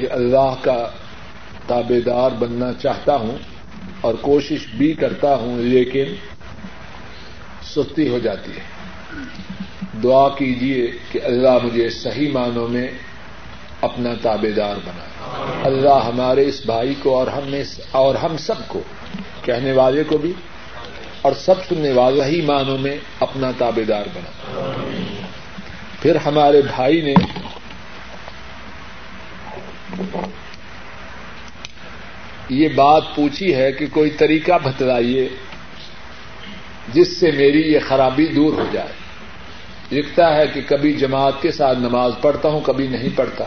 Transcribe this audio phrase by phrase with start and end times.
[0.00, 0.88] کہ اللہ کا
[1.66, 3.36] تابے دار بننا چاہتا ہوں
[4.00, 6.14] اور کوشش بھی کرتا ہوں، لیکن
[7.62, 8.80] سستی ہو جاتی ہے۔
[10.02, 12.88] دعا کیجیے کہ اللہ مجھے صحیح معنوں میں
[13.80, 15.08] اپنا تابے دار بنائے
[15.64, 17.54] اللہ ہمارے اس بھائی کو اور ہم
[17.90, 18.80] اور ہم سب کو
[19.42, 20.32] کہنے والے کو بھی
[21.22, 24.30] اور سب سننے والا ہی معنوں میں اپنا تابے دار بنا۔
[26.02, 27.14] پھر ہمارے بھائی نے
[32.50, 35.28] یہ بات پوچھی ہے کہ کوئی طریقہ بتلائیے
[36.92, 38.92] جس سے میری یہ خرابی دور ہو جائے۔
[39.92, 43.44] لکھتا ہے کہ کبھی جماعت کے ساتھ نماز پڑھتا ہوں، کبھی نہیں پڑھتا۔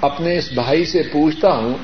[0.00, 1.74] اپنے اس بھائی سے پوچھتا ہوں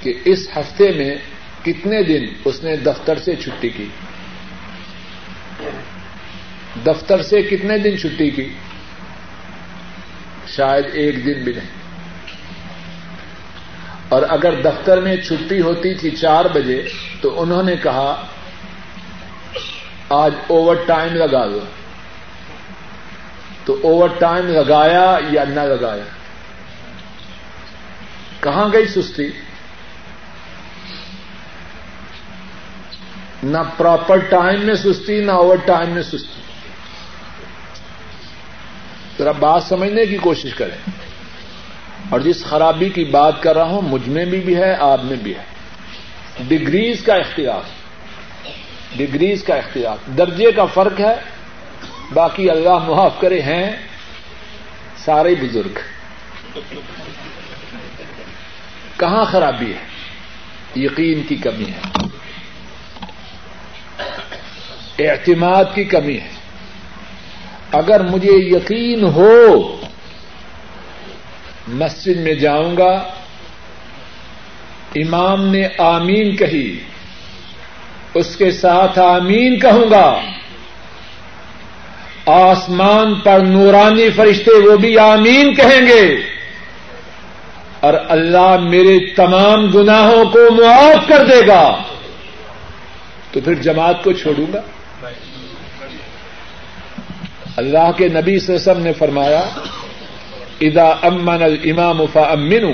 [0.00, 1.16] کہ اس ہفتے میں
[1.64, 3.86] کتنے دن اس نے دفتر سے چھٹی کی؟
[6.86, 8.48] دفتر سے کتنے دن چھٹی کی؟
[10.48, 11.77] شاید ایک دن بھی نہیں۔
[14.08, 16.88] اور اگر دفتر میں چھٹی ہوتی تھی چار بجے
[17.20, 18.26] تو انہوں نے کہا،
[20.08, 21.60] آج اوور ٹائم لگا دو۔
[23.64, 26.02] تو اوور ٹائم لگایا یا نہ لگایا؟
[28.40, 29.26] کہاں گئی سستی؟
[33.42, 36.40] نہ پراپر ٹائم میں سستی، نہ اوور ٹائم میں سستی۔
[39.18, 41.07] ذرا بات سمجھنے کی کوشش کریں۔
[42.08, 45.16] اور جس خرابی کی بات کر رہا ہوں مجھ میں بھی, بھی ہے آپ میں
[45.16, 45.42] بھی ہے۔
[46.48, 47.60] ڈگریز کا اختیار۔
[48.96, 51.14] ڈگریز کا اختیار۔ درجے کا فرق ہے۔
[52.14, 53.76] باقی اللہ معاف کرے ہیں۔
[54.96, 55.78] سارے بزرگ۔
[58.96, 59.88] کہاں خرابی ہے؟
[60.80, 62.06] یقین کی کمی ہے۔
[65.08, 66.30] اعتماد کی کمی ہے۔
[67.72, 69.77] اگر مجھے یقین ہو
[71.68, 73.04] مسجد میں جاؤں گا۔
[74.94, 76.78] امام نے آمین کہی۔
[78.14, 80.20] اس کے ساتھ آمین کہوں گا۔
[82.26, 86.16] آسمان پر نورانی فرشتے وہ بھی آمین کہیں گے۔
[87.80, 91.82] اور اللہ میرے تمام گناہوں کو معاف کر دے گا۔
[93.32, 94.60] تو پھر جماعت کو چھوڑوں گا۔
[97.56, 99.44] اللہ کے نبی وسلم نے فرمایا
[100.60, 102.64] ادا امن المام فامن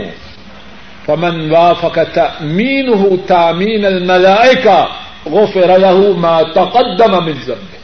[1.06, 4.87] فمن وا فقت مین ہوں تامین الملائے کا
[5.27, 7.78] غفر له ما تقدم من ذنبه.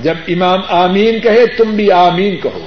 [0.00, 2.66] جب امام آمین کہے، تم بھی آمین کہو.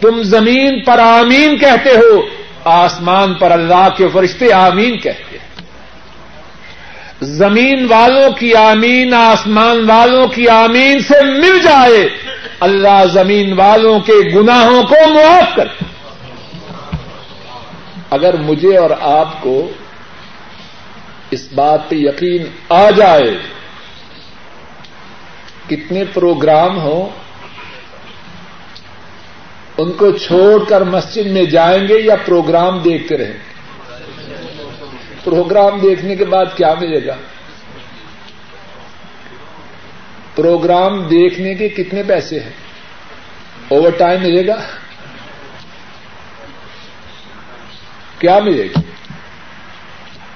[0.00, 2.20] تم زمین پر آمین کہتے ہو،
[2.64, 5.62] آسمان پر اللہ کے فرشتے آمین کہتے ہیں.
[7.20, 12.08] زمین والوں کی آمین، آسمان والوں کی آمین سے مل جائے.
[12.60, 15.68] اللہ زمین والوں کے گناہوں کو معاف کر
[18.10, 19.70] اگر مجھے اور آپ کو
[21.30, 23.36] اس بات پہ یقین آ جائے،
[25.68, 27.08] کتنے پروگرام ہوں،
[29.78, 33.54] ان کو چھوڑ کر مسجد میں جائیں گے یا پروگرام دیکھتے رہیں گے؟
[35.24, 37.16] پروگرام دیکھنے کے بعد کیا ملے گا؟
[40.36, 42.50] پروگرام دیکھنے کے کتنے پیسے ہیں؟
[43.68, 44.66] اوور ٹائم ملے گا؟
[48.18, 48.80] کیا ملے گا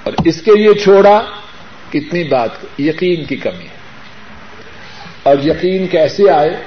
[0.03, 1.22] اور اس کے لیے چھوڑا
[1.93, 3.81] کتنی بات؟ یقین کی کمی ہے۔
[5.22, 6.65] اور یقین کیسے آئے؟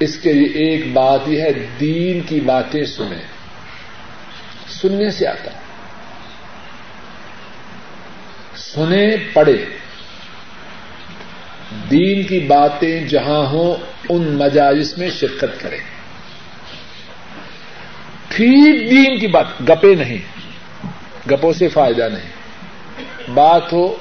[0.00, 3.22] اس کے لیے ایک بات یہ ہے، دین کی باتیں سنیں۔
[4.68, 5.58] سننے سے آتا ہے۔
[8.56, 9.16] سنے
[11.90, 13.76] دین کی باتیں جہاں ہوں،
[14.08, 15.78] ان مجالس میں شرکت کریں۔
[18.28, 20.18] ٹھیک دین کی بات، گپے نہیں۔
[21.30, 22.32] گپوں سے فائدہ نہیں۔
[23.30, 23.96] بات ہو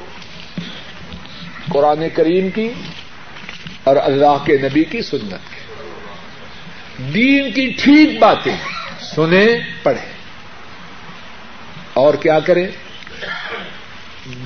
[1.70, 2.70] قرآن کریم کی
[3.84, 5.74] اور اللہ کے نبی کی سنت کی۔
[7.14, 8.56] دین کی ٹھیک باتیں
[9.02, 9.48] سنیں،
[9.84, 10.14] پڑھیں۔
[11.94, 12.68] اور کیا کریں؟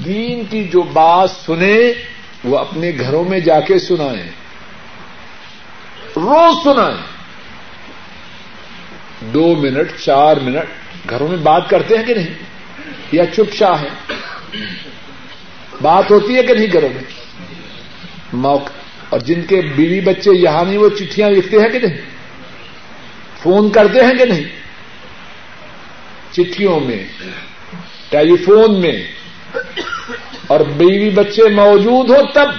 [0.05, 1.93] دین کی جو بات سنیں
[2.43, 4.31] وہ اپنے گھروں میں جا کے سنائیں۔
[6.15, 6.97] روز سنائیں۔
[9.21, 10.65] دو منٹ، چار منٹ۔
[11.09, 12.33] گھروں میں بات کرتے ہیں کہ نہیں؟
[13.11, 14.13] یا چپ چاہ ہے
[15.81, 17.03] بات ہوتی ہے کہ نہیں گھروں میں؟
[18.33, 18.71] موقع
[19.09, 21.97] اور جن کے بیوی بچے یہاں نہیں، وہ چٹھیاں لکھتے ہیں کہ نہیں؟
[23.43, 24.43] فون کرتے ہیں کہ نہیں؟
[26.31, 27.05] چٹھیوں میں،
[28.09, 29.03] ٹیلی فون میں۔
[30.49, 32.51] اور بیوی بچے موجود ہو تب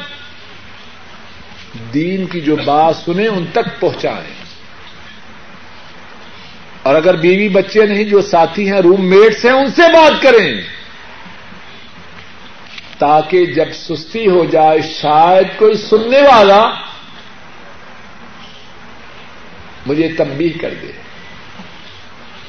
[1.94, 4.34] دین کی جو بات سنیں ان تک پہنچائیں۔
[6.82, 10.62] اور اگر بیوی بچے نہیں جو ساتھی ہیں روم میٹس ہیں، ان سے بات کریں۔
[12.98, 16.70] تاکہ جب سستی ہو جائے، شاید کوئی سننے والا
[19.86, 20.92] مجھے تنبیہ کر دے۔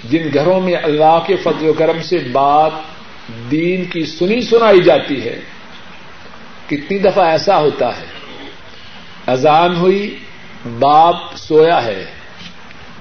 [0.03, 2.71] جن گھروں میں اللہ کے فضل و کرم سے بات
[3.27, 5.39] دین کی سنی سنائی جاتی ہے،
[6.68, 8.06] کتنی دفعہ ایسا ہوتا ہے۔
[9.27, 10.19] اذان ہوئی،
[10.79, 12.06] باپ سویا ہے۔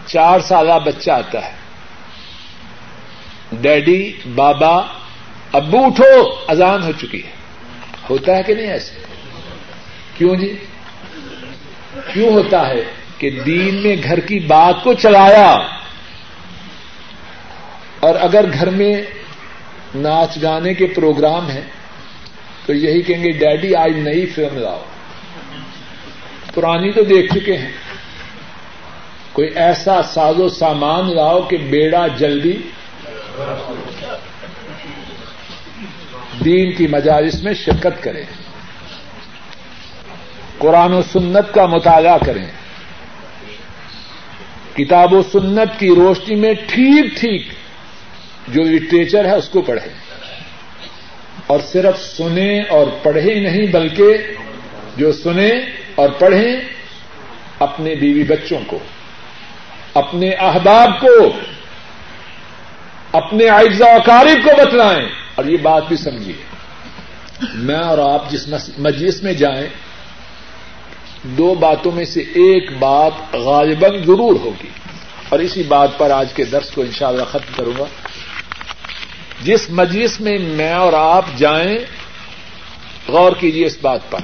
[0.06, 1.52] چار سالہ بچہ آتا ہے۔
[3.52, 4.82] ڈیڈی، بابا،
[5.52, 7.30] ابو اٹھو، اذان ہو چکی ہے۔
[8.10, 9.00] ہوتا ہے کہ نہیں ایسے
[10.18, 10.56] کیوں جی؟
[12.12, 12.84] کیوں ہوتا ہے
[13.18, 15.56] کہ دین میں گھر کی بات کو چلایا
[18.00, 19.02] اور اگر گھر میں
[19.94, 21.60] ناچ گانے کے پروگرام ہیں،
[22.66, 24.82] تو یہی کہیں گے، ڈیڈی، آج نئی فلم لاؤ۔
[26.54, 27.72] پرانی تو دیکھ چکے ہیں۔
[29.32, 32.58] کوئی ایسا ساز و سامان لاؤ کہ بیڑا جلدی
[36.44, 38.24] دین کی مجالس میں شرکت کریں
[40.58, 42.46] قرآن و سنت کا مطالعہ کریں۔
[44.76, 47.48] کتاب و سنت کی روشنی میں ٹھیک ٹھیک
[48.52, 49.94] جو لٹریچر ہے اس کو پڑھیں۔
[51.46, 54.16] اور صرف سنیں اور پڑھیں نہیں بلکہ
[54.96, 55.50] جو سنیں
[55.94, 56.60] اور پڑھیں
[57.58, 58.78] اپنے بیوی بچوں کو،
[59.94, 61.32] اپنے احباب کو،
[63.12, 63.50] اپنے
[63.80, 66.34] و اقارب کو بتلائیں۔ اور یہ بات بھی سمجھیے۔
[67.54, 68.48] میں اور آپ جس
[68.78, 69.68] مجلس میں جائیں،
[71.22, 74.68] دو باتوں میں سے ایک بات غالباً ضرور ہوگی۔
[75.28, 77.84] اور اسی بات پر آج کے درس کو انشاءاللہ ختم کروں گا۔
[79.42, 81.78] جس مجلس میں میں اور آپ جائیں،
[83.08, 84.18] غور کیجیے اس بات پر۔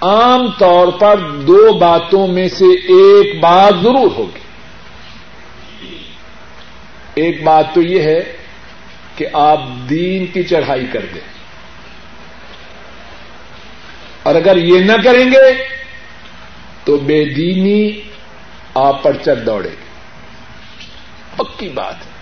[0.00, 4.38] عام طور پر دو باتوں میں سے ایک بات ضرور ہوگی۔
[7.14, 8.36] ایک بات تو یہ ہے
[9.16, 11.20] کہ آپ دین کی چڑھائی کر دیں۔
[14.22, 15.64] اور اگر یہ نہ کریں گے،
[16.84, 18.00] تو بے دینی
[18.74, 19.88] آپ پر چل دوڑے۔ گی
[21.36, 22.17] پکی بات ہے۔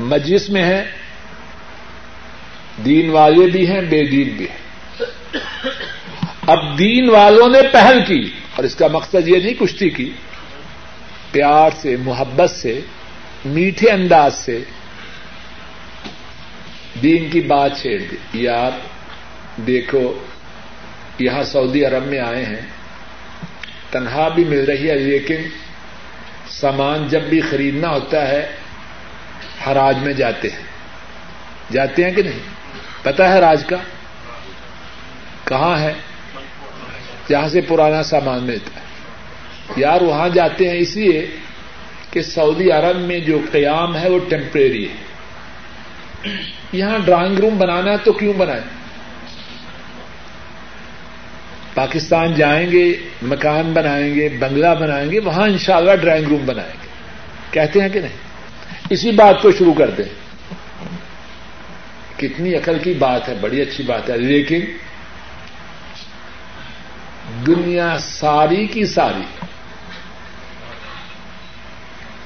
[0.00, 0.84] مجلس میں ہے
[2.84, 4.64] دین والے بھی ہیں، بے دین بھی ہیں۔
[6.46, 8.22] اب دین والوں نے پہل کی،
[8.56, 10.10] اور اس کا مقصد یہ نہیں کشتی کی،
[11.32, 12.80] پیار سے، محبت سے،
[13.44, 14.58] میٹھے انداز سے
[17.02, 18.70] دین کی بات چھیڑ دی۔ یار
[19.66, 20.18] دیکھو،
[21.18, 22.60] یہاں سعودی عرب میں آئے ہیں
[23.90, 25.48] تنہا بھی مل رہی ہے، لیکن
[26.50, 28.46] سامان جب بھی خریدنا ہوتا ہے
[29.66, 30.62] حراج میں جاتے ہیں۔
[31.72, 32.38] جاتے ہیں کہ نہیں؟
[33.02, 33.76] پتا ہے راج کا؟
[35.44, 35.92] کہاں ہے؟
[37.28, 38.86] جہاں سے پرانا سامان ملتا ہے۔
[39.76, 41.26] یار وہاں جاتے ہیں اس لیے
[42.10, 45.06] کہ سعودی عرب میں جو قیام ہے وہ ٹیمپریری ہے۔
[46.72, 48.60] یہاں ڈرائنگ روم بنانا ہے تو کیوں بنائے
[51.74, 56.88] پاکستان جائیں گے، مکان بنائیں گے، بنگلہ بنائیں گے، وہاں انشاءاللہ ڈرائنگ روم بنائیں گے۔
[57.50, 58.25] کہتے ہیں کہ نہیں؟
[58.90, 60.26] اسی بات کو شروع کر دیں۔
[62.18, 64.60] کتنی عقل کی بات ہے، بڑی اچھی بات ہے، لیکن
[67.46, 69.22] دنیا ساری کی ساری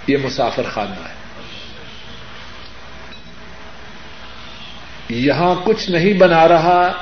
[0.06, 1.20] یہ مسافر خانہ ہے۔
[5.08, 6.92] یہاں کچھ نہیں بنا رہا۔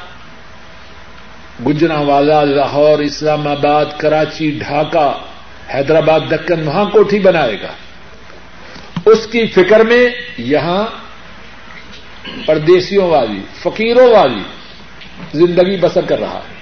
[1.66, 5.18] گجرا والا لاہور، اسلام آباد، کراچی، ڈھاکہ،
[5.74, 7.72] حیدرآباد، دکن، وہاں کوٹھی بنائے گا۔
[9.10, 10.86] اس کی فکر میں یہاں
[12.46, 14.42] پردیسیوں والی، فقیروں والی
[15.34, 16.56] زندگی بسر کر رہا ہے۔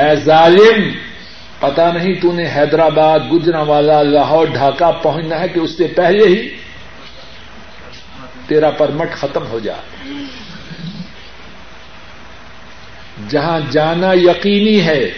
[0.00, 0.90] اے ظالم
[1.58, 6.24] پتا نہیں تو نے حیدرآباد گجرا والا لاہور، ڈھاکہ پہنچنا ہے کہ اس سے پہلے
[6.24, 6.48] ہی
[8.46, 10.12] تیرا پرمٹ ختم ہو جائے
[13.28, 15.10] جہاں جانا یقینی ہے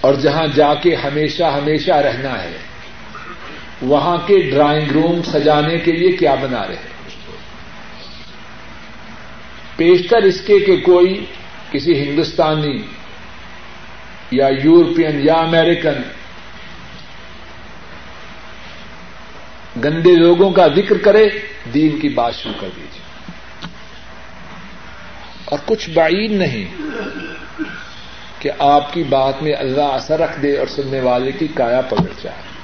[0.00, 2.56] اور جہاں جا کے ہمیشہ ہمیشہ رہنا ہے۔
[3.82, 6.94] وہاں کے ڈرائنگ روم سجانے کے لیے کیا بنا رہے
[9.76, 11.26] پیشتر اس کے کہ کوئی
[11.70, 12.82] کسی ہندوستانی
[14.30, 16.02] یا یورپین یا امیریکن
[19.84, 21.28] گندے لوگوں کا ذکر کرے،
[21.74, 23.04] دین کی بات شروع کر دیجیے
[25.44, 26.66] اور کچھ بعید نہیں
[28.38, 32.22] کہ آپ کی بات میں اللہ اثر رکھ دے اور سننے والے کی کایا پلٹ
[32.22, 32.55] جائے۔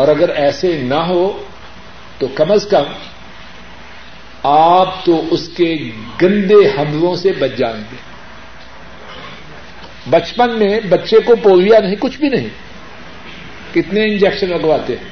[0.00, 1.42] اور اگر ایسے نہ ہو
[2.18, 2.82] تو کم از کم
[4.42, 5.90] آپ تو اس کے
[6.22, 7.96] گندے حملوں سے بچ جائیں گے۔
[10.10, 12.48] بچپن میں بچے کو پولیا نہیں، کچھ بھی نہیں۔
[13.74, 15.10] کتنے انجیکشن لگواتے ہیں؟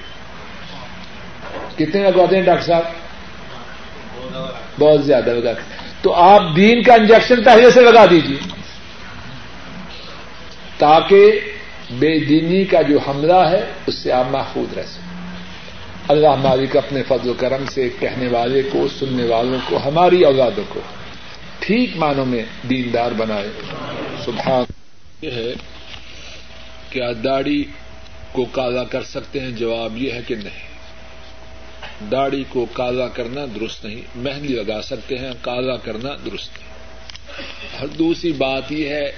[1.78, 2.82] کتنے لگواتے ہیں ڈاکٹر صاحب؟
[4.80, 8.36] بہت زیادہ لگاتے ہیں۔ تو آپ دین کا انجیکشن پہلے سے لگا دیجیے
[10.78, 11.40] تاکہ
[11.90, 15.08] بے دینی کا جو حملہ ہے، اس سے آپ محفوظ رہ سکیں
[16.08, 20.64] اللہ مالک اپنے فضل و کرم سے کہنے والے کو، سننے والوں کو، ہماری اولادوں
[20.68, 20.80] کو
[21.58, 23.48] ٹھیک معنوں میں دیندار بنائے۔
[24.24, 24.64] سبحان
[25.22, 25.54] یہ ہے
[26.90, 27.64] کیا داڑھی
[28.32, 30.68] کو کالا کر سکتے ہیں، جواب یہ ہے کہ نہیں۔
[32.10, 36.68] داڑھی کو کالا کرنا درست نہیں، مہندی لگا سکتے ہیں، کالا کرنا درست نہیں۔
[37.78, 39.12] اور دوسری بات یہ ہے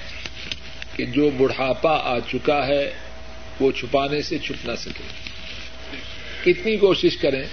[0.97, 2.94] کہ جو بڑھاپا آ چکا ہے،
[3.61, 5.02] وہ چھپانے سے چھپ نہ سکے۔
[6.44, 7.44] کتنی کوشش کریں۔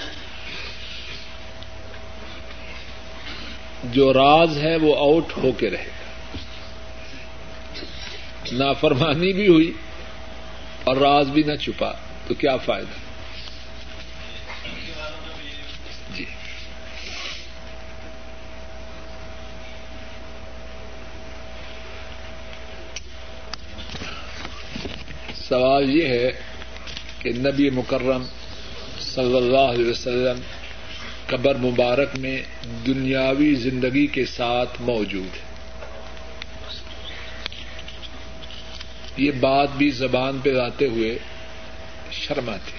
[3.84, 6.08] جو راز ہے، وہ آؤٹ ہو کے رہے۔ گا
[8.52, 9.72] نافرمانی بھی ہوئی
[10.84, 11.92] اور راز بھی نہ چھپا،
[12.28, 13.08] تو کیا فائدہ
[16.16, 16.26] جی
[25.50, 26.32] سوال یہ ہے
[27.20, 28.24] کہ نبی مکرم
[29.00, 30.40] صلی اللہ علیہ وسلم
[31.28, 32.42] قبر مبارک میں
[32.88, 35.48] دنیاوی زندگی کے ساتھ موجود ہے۔
[39.18, 41.18] یہ بات بھی زبان پہ لاتے ہوئے
[42.12, 42.72] شرم آتی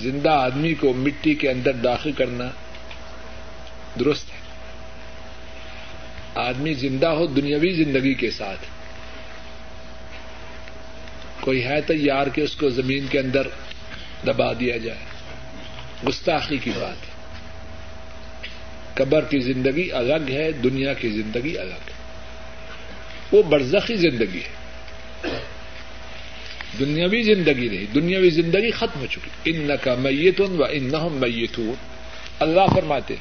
[0.00, 2.48] زندہ آدمی کو مٹی کے اندر داخل کرنا
[4.00, 4.38] درست ہے۔
[6.34, 8.75] آدمی زندہ ہو دنیاوی زندگی کے ساتھ۔
[11.46, 13.46] کوئی ہے تیار کہ اس کو زمین کے اندر
[14.26, 14.98] دبا دیا جائے؟
[16.08, 17.16] گستاخی کی بات ہے۔
[18.94, 21.92] قبر کی زندگی الگ ہے، دنیا کی زندگی الگ ہے۔
[23.32, 24.56] وہ برزخی زندگی ہے۔
[26.80, 31.74] دنیاوی زندگی نہیں، دنیاوی زندگی ختم ہو چکی۔ ان کا میتون و ان میتون۔
[32.38, 33.14] اللہ فرماتے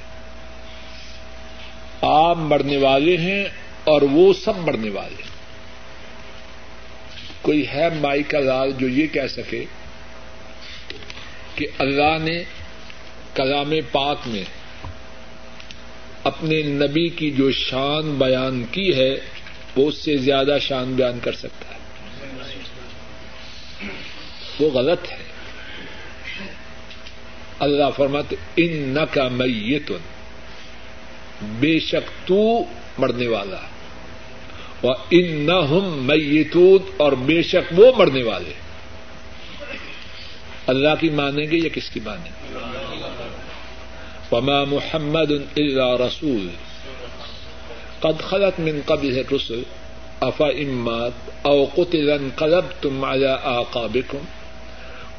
[2.02, 3.44] آپ مرنے والے ہیں
[3.84, 5.35] اور وہ سب مرنے والے ہیں۔
[7.46, 9.66] کوئی ہے مائی کا لال جو یہ کہہ سکے
[11.56, 12.44] کہ اللہ نے
[13.34, 14.44] کلام پاک میں
[16.24, 19.16] اپنے نبی کی جو شان بیان کی ہے،
[19.76, 21.80] وہ اس سے زیادہ شان بیان کر سکتا ہے۔
[24.60, 25.18] وہ غلط ہے۔
[27.60, 29.98] اللہ فرمت ان ن کا میتن،
[31.42, 32.64] بے شک تو
[32.98, 33.75] مرنے والا۔ ہے
[34.82, 38.54] اور ان نہ میتون اور بے شک وہ مرنے والے
[40.68, 42.58] اللہ کی مانیں گے یا کس کی مانیں گے؟
[44.32, 46.48] وما محمد الا رسول۔
[48.00, 49.64] قد خلت من قبل الرسل
[50.20, 54.18] افا امات او قتل انقلبتم على اعقابكم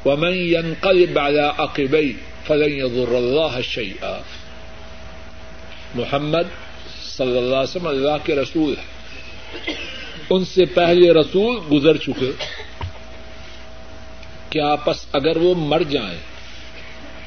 [0.05, 2.13] ومن ينقلب على عقبيه
[2.45, 4.21] فلن يضر الله شيئا۔
[5.95, 6.43] محمد
[7.17, 8.96] صلی اللہ علیہ وسلم اللہ کے رسول ہیں۔
[10.29, 12.31] ان سے پہلے رسول گزر چکے
[14.49, 16.19] کیا پس اگر وہ مر جائیں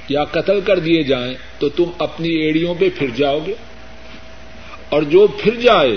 [0.09, 3.55] یا قتل کر دیے جائیں تو تم اپنی ایڑیوں پہ پھر جاؤ گے
[4.89, 5.97] اور جو پھر جائے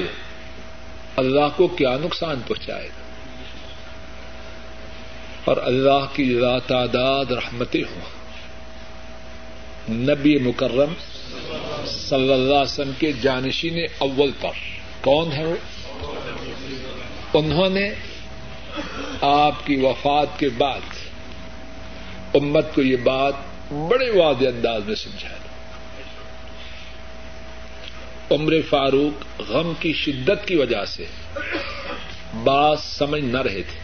[1.15, 3.03] اللہ کو کیا نقصان پہنچائے گا؟
[5.45, 8.01] اور اللہ کی لا تعداد رحمتیں ہوں۔
[9.89, 10.93] نبی مکرم
[11.85, 14.51] صلی اللہ علیہ وسلم کے جانشین اول پر
[15.01, 15.55] کون ہے وہ؟
[17.33, 17.93] انہوں نے
[19.21, 20.79] آپ کی وفات کے بعد
[22.33, 23.33] امت کو یہ بات
[23.71, 25.37] بڑے واضح انداز میں سمجھایا
[28.31, 31.05] عمر فاروق غم کی شدت کی وجہ سے
[32.43, 33.79] بات سمجھ نہ رہے تھے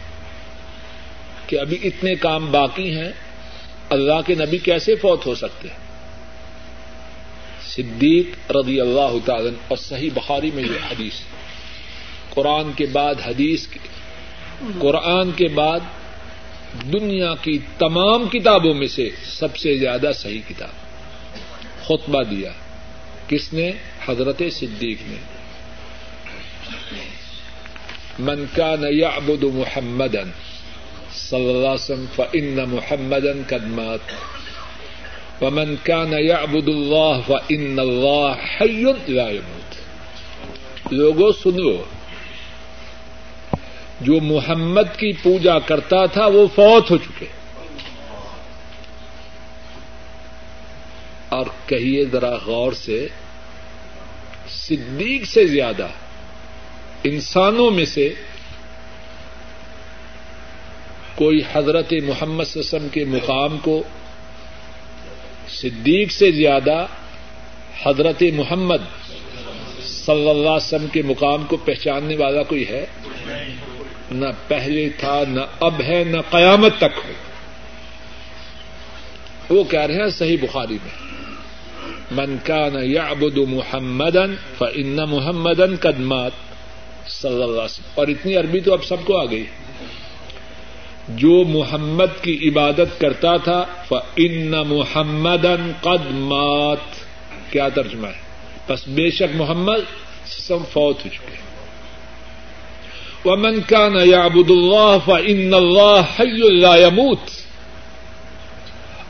[1.46, 3.12] کہ ابھی اتنے کام باقی ہیں،
[3.90, 5.76] اللہ کے نبی کیسے فوت ہو سکتے ہیں؟
[7.62, 11.14] صدیق رضی اللہ تعالی اور صحیح بخاری میں یہ حدیث
[12.30, 13.66] قرآن کے بعد حدیث
[14.78, 15.80] قرآن کے بعد
[16.92, 20.68] دنیا کی تمام کتابوں میں سے سب سے زیادہ صحیح کتاب۔
[21.84, 22.50] خطبہ دیا۔
[23.28, 23.72] کس نے؟
[24.08, 25.16] حضرت صدیق نے۔
[28.18, 30.16] من کا نیا ابود محمد
[31.14, 34.12] صلی اللہ وسلم فن محمد قدمات
[35.42, 39.24] و من کا نیا ابود اللہ فن اللہ
[40.90, 41.84] لوگوں سن لو
[44.00, 47.26] جو محمد کی پوجا کرتا تھا وہ فوت ہو چکے۔
[51.28, 53.08] اور کہیے ذرا غور سے،
[54.48, 55.86] صدیق سے زیادہ
[57.04, 58.14] انسانوں میں سے
[61.14, 63.82] کوئی حضرت محمد وسلم کے مقام کو
[65.48, 66.86] صدیق سے زیادہ
[67.82, 69.06] حضرت محمد
[69.82, 72.86] صلی اللہ علیہ وسلم کے مقام کو پہچاننے والا کوئی ہے؟
[74.10, 77.12] نہ پہلے تھا، نہ اب ہے، نہ قیامت تک ہو
[79.48, 81.10] وہ کہہ رہے ہیں، صحیح بخاری میں۔
[82.10, 86.30] من کا نہ یا ابد محمدن فن محمدن قدمات
[87.08, 89.46] صلی اللہ علیہ وسلم۔ اور اتنی عربی تو اب سب کو آ گئی۔
[91.08, 97.04] جو محمد کی عبادت کرتا تھا فن محمدن قدمات
[97.52, 98.20] کیا ترجمہ ہے؟
[98.68, 99.78] بس بے شک محمد
[100.26, 101.49] سم فوت ہو چکے ہیں۔
[103.24, 107.18] ومن كان يعبد الله فإن الله حي لا يموت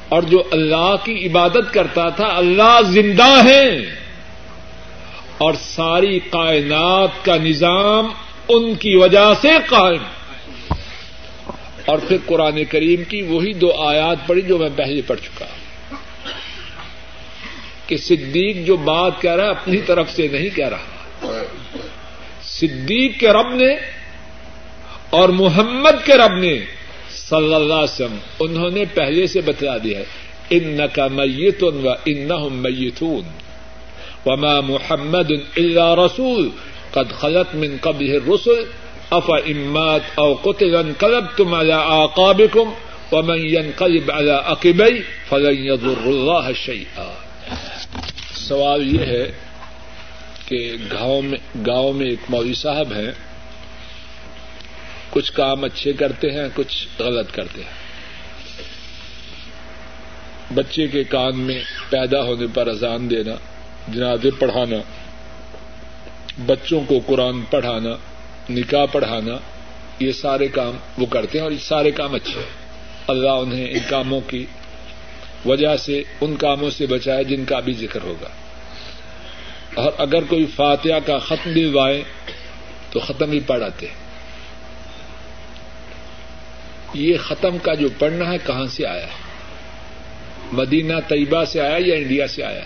[0.09, 3.77] اور جو اللہ کی عبادت کرتا تھا، اللہ زندہ ہے
[5.39, 8.07] اور ساری کائنات کا نظام
[8.49, 10.03] ان کی وجہ سے قائم۔
[11.85, 15.47] اور پھر قرآن کریم کی وہی دو آیات پڑھی جو میں پہلے پڑھ چکا۔
[17.87, 20.83] کہ صدیق جو بات کہہ رہا ہے، اپنی طرف سے نہیں کہہ رہا۔
[22.43, 24.00] صدیق کے رب نے
[25.11, 26.59] اور محمد کے رب نے
[27.11, 30.05] صلی اللہ علیہ وسلم انہوں نے پہلے سے بتلا دیا ہے
[30.51, 33.23] ان کا میتون و ان میتون،
[34.27, 36.49] وما محمد اللہ رسول،
[36.91, 38.65] قد خلط من قبل رسول
[39.11, 42.73] اف امات او قطل انقلبتم على اعقابكم
[43.13, 47.13] ومن ينقلب على عقبي فلن يضر الله شيئا
[48.35, 49.33] سوال یہ ہے
[50.47, 53.30] کہ گاؤں میں گاؤں میں ایک مولوی صاحب ہیں۔
[55.11, 57.91] کچھ کام اچھے کرتے ہیں، کچھ غلط کرتے ہیں۔
[60.55, 63.35] بچے کے کان میں پیدا ہونے پر اذان دینا،
[63.89, 64.77] جنازے پڑھانا،
[66.47, 67.91] بچوں کو قرآن پڑھانا،
[68.51, 69.33] نکاح پڑھانا،
[70.01, 72.61] یہ سارے کام وہ کرتے ہیں اور یہ سارے کام اچھے ہیں۔
[73.07, 74.47] اللہ انہیں ان کاموں کی
[75.45, 78.29] وجہ سے، ان کاموں سے بچائے جن کا بھی ذکر ہوگا۔
[79.75, 82.03] اور اگر کوئی فاتحہ کا ختم دلوائے
[82.91, 84.10] تو ختم ہی پڑھاتے ہیں۔
[86.95, 89.31] یہ ختم کا جو پڑھنا ہے کہاں سے آیا ہے؟
[90.53, 92.61] مدینہ طیبہ سے آیا یا انڈیا سے آیا؟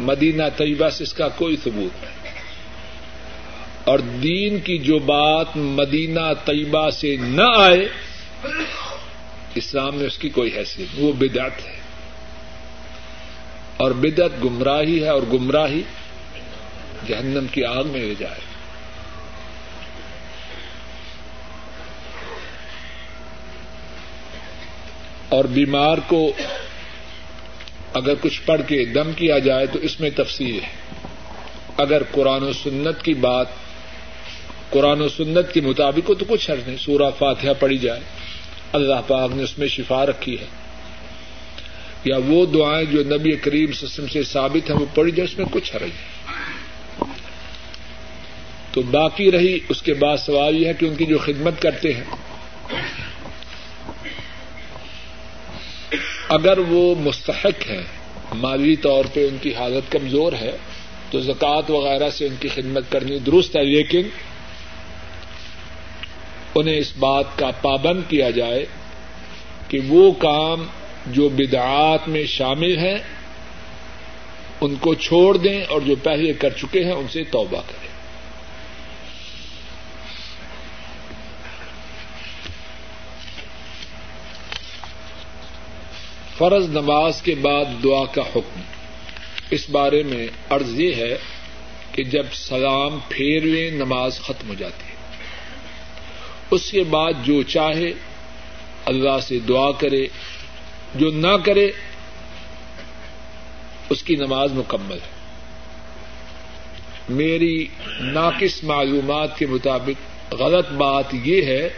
[0.00, 2.16] مدینہ طیبہ سے اس کا کوئی ثبوت نہیں۔
[3.84, 7.88] اور دین کی جو بات مدینہ طیبہ سے نہ آئے،
[9.54, 11.76] اسلام میں اس کی کوئی حیثیت وہ بدعت ہے۔
[13.76, 15.82] اور بدعت گمراہی ہے اور گمراہی
[17.08, 18.55] جہنم کی آگ میں لے جائے۔
[25.28, 26.32] اور بیمار کو
[27.94, 30.96] اگر کچھ پڑھ کے دم کیا جائے تو اس میں تفصیل ہے۔
[31.76, 33.46] اگر قرآن و سنت کی بات،
[34.70, 38.00] قرآن و سنت کے مطابق ہو تو کچھ حرض نہیں، سورہ فاتحہ پڑھی جائے۔
[38.72, 40.46] اللہ پاک نے اس میں شفا رکھی ہے۔
[42.04, 45.46] یا وہ دعائیں جو نبی کریم سسٹم سے ثابت ہیں، وہ پڑھی جائے، اس میں
[45.50, 46.16] کچھ حرج نہیں۔
[48.72, 51.92] تو باقی رہی، اس کے بعد سوال یہ ہے کہ ان کی جو خدمت کرتے
[51.92, 52.04] ہیں
[56.28, 57.82] اگر وہ مستحق ہیں،
[58.34, 60.56] مالی طور پہ ان کی حالت کمزور ہے،
[61.10, 64.02] تو زکوٰۃ وغیرہ سے ان کی خدمت کرنی درست ہے، لیکن
[66.54, 68.66] انہیں اس بات کا پابند کیا جائے
[69.68, 70.66] کہ وہ کام
[71.06, 72.98] جو بدعات میں شامل ہیں،
[74.60, 77.95] ان کو چھوڑ دیں اور جو پہلے کر چکے ہیں، ان سے توبہ کریں۔
[86.38, 88.60] فرض نماز کے بعد دعا کا حکم۔
[89.50, 91.18] اس بارے میں عرض یہ ہے
[91.92, 94.96] کہ جب سلام پھیرویں نماز ختم ہو جاتی ہے۔
[96.50, 97.92] اس کے بعد جو چاہے
[98.84, 100.06] اللہ سے دعا کرے،
[100.94, 101.70] جو نہ کرے،
[103.90, 105.16] اس کی نماز مکمل ہے۔
[107.08, 107.66] میری
[108.00, 111.68] ناقص معلومات کے مطابق غلط بات یہ ہے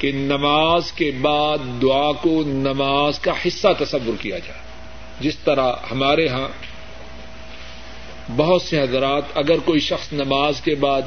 [0.00, 4.60] کہ نماز کے بعد دعا کو نماز کا حصہ تصور کیا جائے۔
[5.20, 6.48] جس طرح ہمارے ہاں
[8.36, 11.02] بہت سے حضرات اگر کوئی شخص نماز کے بعد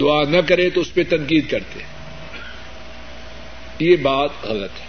[0.00, 1.80] دعا نہ کرے تو اس پہ تنقید کرتے
[3.78, 4.86] یہ بات غلط ہے۔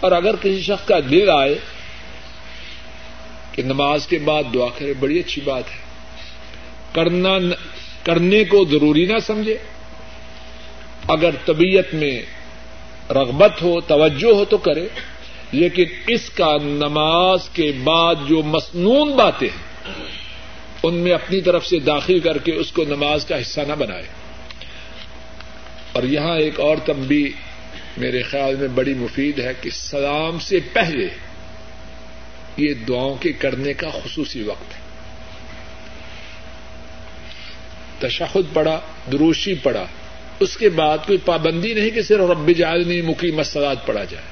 [0.00, 1.54] اور اگر کسی شخص کا دل آئے
[3.52, 5.78] کہ نماز کے بعد دعا کرے، بڑی اچھی بات ہے۔
[6.92, 7.30] کرنا،
[8.02, 9.56] کرنے کو ضروری نہ سمجھے۔
[11.08, 12.22] اگر طبیعت میں
[13.10, 14.88] رغبت ہو، توجہ ہو تو کرے،
[15.52, 19.92] لیکن اس کا نماز کے بعد جو مصنون باتیں ہیں،
[20.82, 24.06] ان میں اپنی طرف سے داخل کر کے اس کو نماز کا حصہ نہ بنائے۔
[25.92, 27.32] اور یہاں ایک اور تمبی
[27.96, 31.08] میرے خیال میں بڑی مفید ہے کہ سلام سے پہلے
[32.56, 34.84] یہ دعاؤں کے کرنے کا خصوصی وقت ہے۔
[37.98, 38.80] تشہد پڑا
[39.12, 39.84] دروشی پڑا
[40.40, 44.24] اس کے بعد کوئی پابندی نہیں کہ صرف رب جالنی مکی مسلات پڑا جائے۔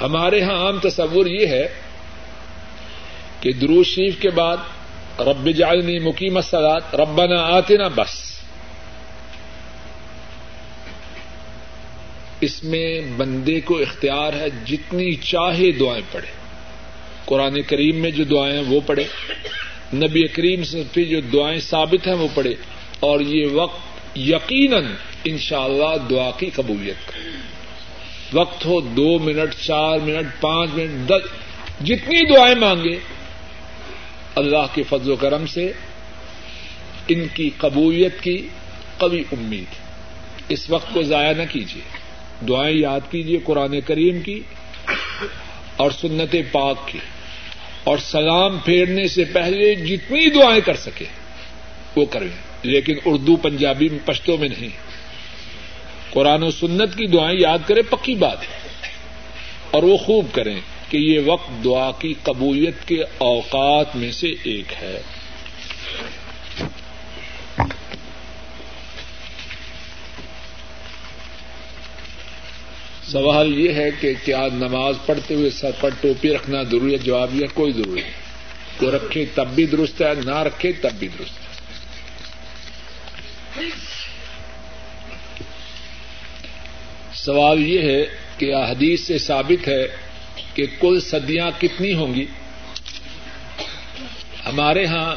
[0.00, 1.68] ہمارے یہاں عام تصور یہ ہے
[3.40, 4.56] کہ درو شریف کے بعد
[5.20, 8.32] رب جالنی مکی مسلات ربنا آتے نا بس۔
[12.40, 16.28] اس میں بندے کو اختیار ہے جتنی چاہے دعائیں پڑھے۔
[17.24, 19.04] قرآن کریم میں جو دعائیں ہیں وہ پڑھے۔
[19.94, 22.54] نبی کریم سے جو دعائیں ثابت ہیں وہ پڑھے۔
[23.00, 24.84] اور یہ وقت یقیناً
[25.24, 27.18] ان شاء اللہ دعا کی قبولیت کا۔
[28.32, 31.42] وقت ہو، دو منٹ، چار منٹ، پانچ منٹ، دس۔
[31.86, 32.98] جتنی دعائیں مانگے،
[34.34, 35.72] اللہ کے فضل و کرم سے
[37.08, 38.48] ان کی قبولیت کی
[38.98, 39.74] قوی امید۔
[40.48, 41.82] اس وقت کو ضائع نہ کیجیے۔
[42.48, 44.40] دعائیں یاد کیجیے قرآن کریم کی
[45.76, 46.98] اور سنت پاک کی۔
[47.84, 51.04] اور سلام پھیرنے سے پہلے جتنی دعائیں کر سکے،
[51.96, 54.68] وہ کریں لیکن اردو پنجابی پشتوں میں نہیں۔
[56.10, 58.62] قرآن و سنت کی دعائیں یاد کریں، پکی بات ہے۔
[59.70, 64.72] اور وہ خوب کریں کہ یہ وقت دعا کی قبولیت کے اوقات میں سے ایک
[64.82, 65.00] ہے۔
[73.02, 77.34] سوال یہ ہے کہ کیا نماز پڑھتے ہوئے سر پر ٹوپی رکھنا ضروری ہے؟ جواب
[77.34, 78.12] یہ کوئی ضروری نہیں۔
[78.80, 81.41] وہ رکھے تب بھی درست ہے، نہ رکھے تب بھی درست۔ ہے
[87.14, 88.04] سوال یہ ہے
[88.38, 89.86] کہ حدیث سے ثابت ہے
[90.54, 92.26] کہ کل صدیاں کتنی ہوں گی؟
[94.46, 95.14] ہمارے ہاں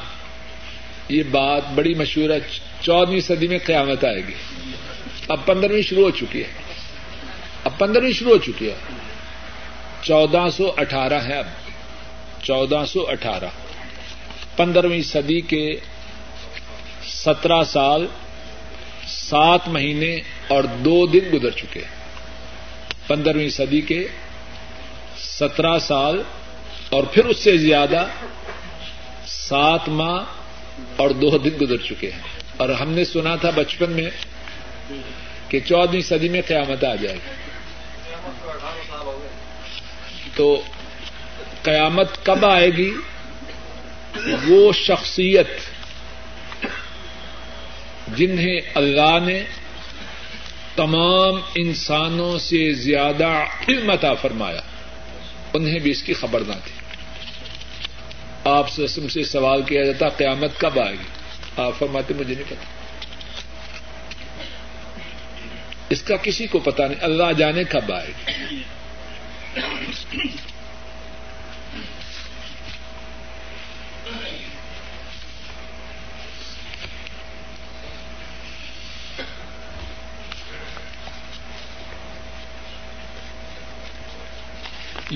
[1.09, 2.39] یہ بات بڑی مشہور ہے
[2.81, 4.33] چودہویں صدی میں قیامت آئے گی۔
[5.27, 6.47] اب پندرہویں شروع ہو چکی ہے۔
[7.63, 8.75] اب پندرہویں شروع ہو چکی ہے۔
[10.03, 11.45] چودہ سو اٹھارہ ہے اب۔
[12.43, 13.49] چودہ سو اٹھارہ۔
[14.55, 15.79] پندرہویں صدی کے
[17.07, 18.07] سترہ سال
[19.29, 21.81] سات مہینے اور دو دن گزر چکے
[23.07, 24.07] پندرہویں صدی کے
[25.17, 26.23] سترہ سال
[26.89, 28.07] اور پھر اس سے زیادہ
[29.25, 30.23] سات ماہ
[30.95, 32.19] اور دو دن گزر چکے ہیں۔
[32.57, 34.09] اور ہم نے سنا تھا بچپن میں
[35.49, 37.33] کہ چودہویں صدی میں قیامت آ جائے گی۔
[40.35, 40.61] تو
[41.63, 42.91] قیامت کب آئے گی؟
[44.47, 45.47] وہ شخصیت
[48.07, 49.43] جنہیں اللہ نے
[50.75, 54.61] تمام انسانوں سے زیادہ علم عطا فرمایا،
[55.53, 56.71] انہیں بھی اس کی خبر نہ تھی۔
[58.43, 61.07] آپ سسم سے سوال کیا جاتا، قیامت کب آئے گی؟
[61.57, 62.65] آپ فرماتے، مجھے نہیں پتا۔
[65.89, 68.55] اس کا کسی کو پتا نہیں، اللہ جانے کب آئے گی۔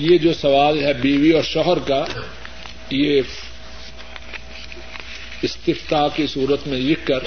[0.00, 2.04] یہ جو سوال ہے بیوی اور شوہر کا،
[2.90, 3.22] یہ
[5.42, 7.18] استفتا کی صورت میں لکھ کر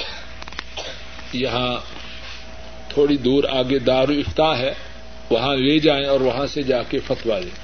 [1.34, 1.76] یہاں
[2.90, 4.74] تھوڑی دور آگے دار افتا ہے،
[5.30, 7.62] وہاں لے جائیں اور وہاں سے جا کے فتوا لیں۔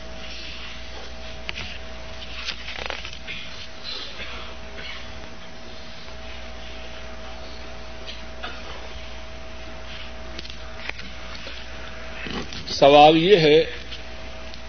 [12.67, 13.78] سوال یہ ہے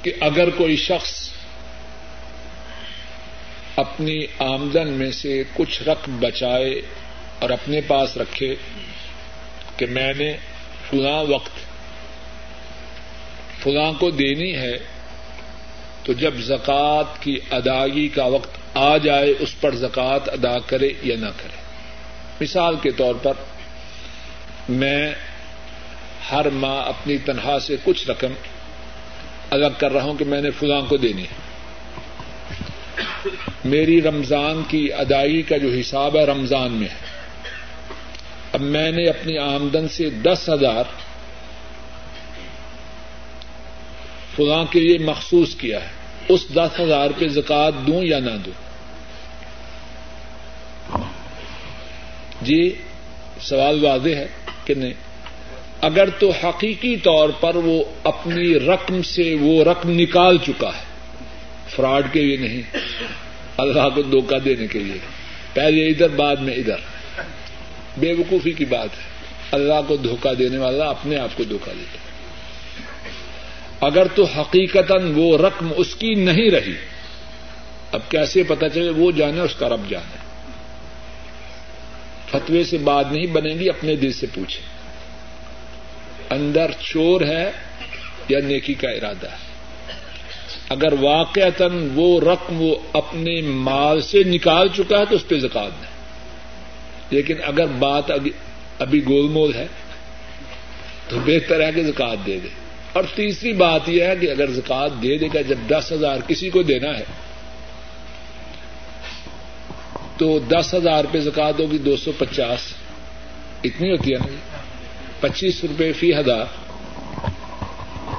[0.02, 1.30] کہ اگر کوئی شخص
[3.76, 6.82] اپنی آمدن میں سے کچھ رقم بچائے
[7.38, 8.54] اور اپنے پاس رکھے
[9.76, 10.36] کہ میں نے
[10.90, 11.58] فلاں وقت
[13.62, 14.78] فلاں کو دینی ہے،
[16.02, 21.16] تو جب زکوٰۃ کی ادائیگی کا وقت آ جائے، اس پر زکوٰۃ ادا کرے یا
[21.18, 21.56] نہ کرے۔
[22.40, 23.32] مثال کے طور پر
[24.68, 25.14] میں
[26.30, 28.32] ہر ماہ اپنی تنخواہ سے کچھ رقم
[29.50, 31.50] الگ کر رہا ہوں کہ میں نے فلاں کو دینی ہے۔
[33.64, 36.94] میری رمضان کی ادائیگی کا جو حساب ہے رمضان میں ہے۔
[38.52, 40.84] اب میں نے اپنی آمدن سے دس ہزار
[44.36, 48.70] فلاں کے لیے مخصوص کیا ہے۔ اس دس ہزار پہ زکات دوں یا نہ دوں؟
[52.42, 52.74] جی
[53.40, 54.26] سوال واضح ہے
[54.64, 54.94] کہ نہیں؟
[55.80, 60.82] اگر تو حقیقی طور پر وہ اپنی رقم سے وہ رقم نکال چکا ہے۔
[61.68, 62.76] فراڈ کے لیے نہیں،
[63.56, 64.98] اللہ کو دھوکہ دینے کے لیے۔
[65.54, 66.76] پہلے ادھر، بعد میں ادھر۔
[67.96, 69.10] بے وقوفی کی بات ہے۔
[69.52, 71.98] اللہ کو دھوکہ دینے والا اپنے آپ کو دھوکہ دیتا
[73.86, 76.74] اگر تو حقیقت وہ رقم اس کی نہیں رہی،
[77.92, 80.16] اب کیسے پتا چلے وہ جانے اس کا رب جانے۔
[82.30, 84.79] فتوے سے بات نہیں بنے گی، اپنے دل سے پوچھے
[86.30, 87.50] اندر چور ہے
[88.28, 89.50] یا نیکی کا ارادہ ہے۔
[90.68, 91.64] اگر واقع
[91.94, 95.90] وہ رقم وہ اپنے مال سے نکال چکا ہے تو اس پہ زکات دیں
[97.10, 98.10] لیکن اگر بات
[98.78, 99.66] ابھی گول مول ہے
[101.08, 102.48] تو بہتر ہے کہ زکات دے دے۔
[102.92, 106.50] اور تیسری بات یہ ہے کہ اگر زکات دے دے گا، جب دس ہزار کسی
[106.50, 107.04] کو دینا ہے،
[110.16, 112.60] تو دس ہزار روپے زکات ہوگی دو سو پچاس۔
[113.64, 114.36] اتنی ہوتی ہے نا جی؟
[115.20, 116.44] پچیس روپے فی ہزار۔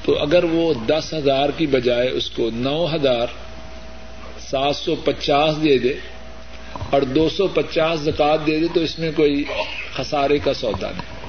[0.06, 3.28] تو اگر وہ دس ہزار کی بجائے اس کو نو ہزار
[4.40, 5.94] سات سو پچاس دے دے
[6.90, 9.44] اور دو سو پچاس زکات دے دے، تو اس میں کوئی
[9.94, 11.22] خسارے کا سودا نہیں۔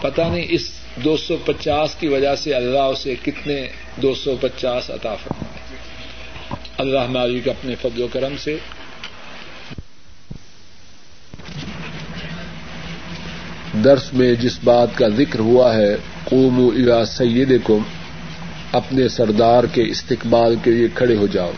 [0.00, 4.90] پتا نہیں اس دو سو پچاس کی وجہ سے اللہ اسے کتنے دو سو پچاس
[4.90, 5.76] عطا فرمائے۔
[6.78, 8.56] اللہ مالک اپنے فضل و کرم سے
[13.74, 17.52] درس میں جس بات کا ذکر ہوا ہے قوم الا سید
[18.72, 21.50] اپنے سردار کے استقبال کے لیے کھڑے ہو جاؤ۔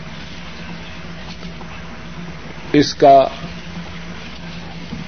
[2.73, 3.23] اس کا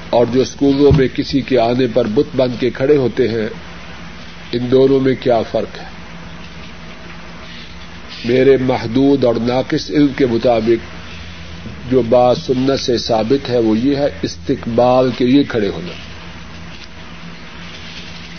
[0.09, 3.49] اور جو اسکولوں میں کسی کے آنے پر بت بن کے کھڑے ہوتے ہیں،
[4.51, 5.85] ان دونوں میں کیا فرق ہے؟
[8.25, 10.95] میرے محدود اور ناقص علم کے مطابق
[11.91, 16.14] جو بات سنت سے ثابت ہے، وہ یہ ہے استقبال کے لیے کھڑے ہونا۔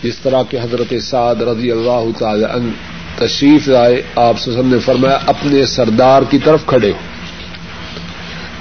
[0.07, 2.71] جس طرح کے حضرت سعد رضی اللہ تعالی عنہ
[3.19, 6.99] تشریف لائے، آپ سسم نے فرمایا، اپنے سردار کی طرف کھڑے۔ ہو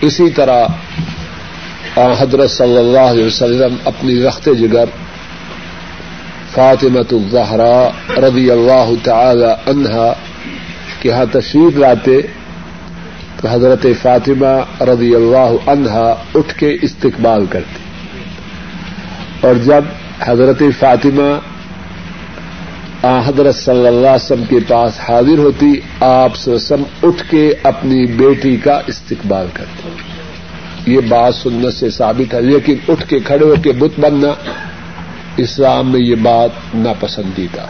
[0.02, 0.68] اسی طرح
[2.20, 4.86] حضرت صلی اللہ علیہ وسلم اپنی رخت جگر
[6.52, 7.90] فاطمت الزہرا
[8.28, 10.14] رضی اللہ تعالی عنہا
[11.00, 12.22] کے ہاں تشریف لاتے،
[13.42, 17.86] تو حضرت فاطمہ رضی اللہ عنہا اٹھ کے استقبال کرتے۔
[19.48, 19.84] اور جب
[20.20, 21.40] حضرت فاطمہ
[23.26, 28.58] حضرت صلی اللہ علیہ وسلم کے پاس حاضر ہوتی، آپ وسلم اٹھ کے اپنی بیٹی
[28.58, 29.90] کا استقبال کرتے۔
[30.92, 34.34] یہ بات سننے سے ثابت ہے، لیکن اٹھ کے کھڑے ہو کے بت بننا
[35.38, 37.66] اسلام میں یہ بات ناپسندیدہ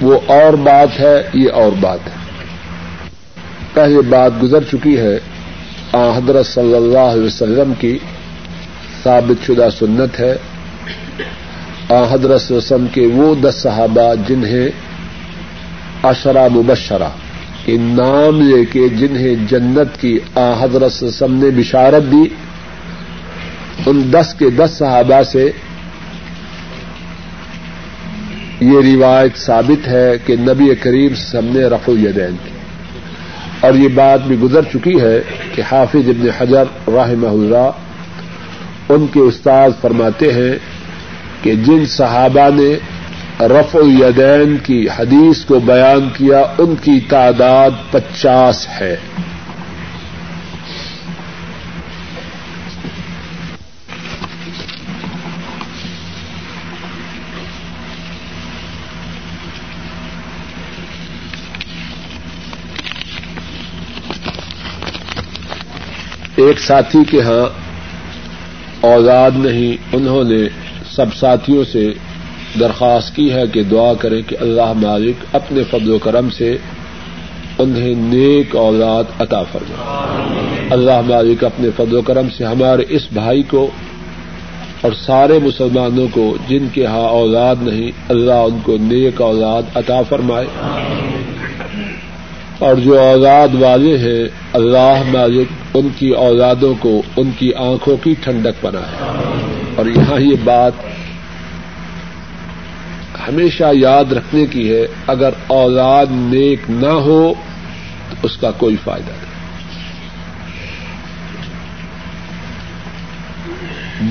[0.00, 2.18] وہ اور بات ہے، یہ اور بات ہے۔
[3.74, 5.18] پہلے بات گزر چکی ہے
[5.92, 7.98] حضرت صلی اللہ علیہ وسلم کی
[9.02, 10.36] ثابت شدہ سنت ہے۔
[11.90, 14.68] حضرت وسلم کے وہ دس صحابہ جنہیں
[16.02, 17.08] اشرا مبشرہ
[17.64, 22.28] کے نام لے کے جنہیں جنت کی آ حضرت وسلم نے بشارت دی،
[23.86, 25.50] ان دس کے دس صحابہ سے
[28.60, 32.50] یہ روایت ثابت ہے کہ نبی کریم سم نے رف الدین کی۔
[33.60, 35.20] اور یہ بات بھی گزر چکی ہے
[35.54, 37.70] کہ حافظ ابن حجر رحمہ اللہ
[38.88, 40.69] ان کے استاد فرماتے ہیں
[41.42, 42.74] کہ جن صحابہ نے
[43.44, 48.96] رف الیدین کی حدیث کو بیان کیا، ان کی تعداد پچاس ہے۔
[66.36, 67.60] ایک ساتھی کے ہاں
[68.80, 71.92] اوزاد نہیں، انہوں نے سب ساتھیوں سے
[72.60, 76.56] درخواست کی ہے کہ دعا کریں کہ اللہ مالک اپنے فضل و کرم سے
[77.58, 80.06] انہیں نیک اولاد عطا فرما
[80.70, 83.70] اللہ مالک اپنے فضل و کرم سے ہمارے اس بھائی کو
[84.80, 90.02] اور سارے مسلمانوں کو جن کے ہاں اولاد نہیں اللہ ان کو نیک اولاد عطا
[90.02, 90.46] فرمائے۔
[92.58, 98.14] اور جو اولاد والے ہیں اللہ مالک ان کی اولادوں کو ان کی آنکھوں کی
[98.20, 99.29] ٹھنڈک بنائے۔
[99.76, 100.72] اور یہاں یہ بات
[103.28, 107.34] ہمیشہ یاد رکھنے کی ہے، اگر اولاد نیک نہ ہو
[108.10, 109.30] تو اس کا کوئی فائدہ نہیں۔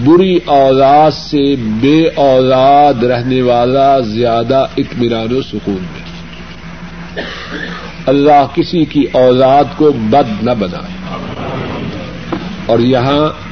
[0.04, 6.10] بری اولاد سے بے اولاد رہنے والا زیادہ اطمینان و سکون میں۔
[8.06, 10.94] اللہ کسی کی اولاد کو بد نہ بنائے۔
[12.66, 13.49] اور یہاں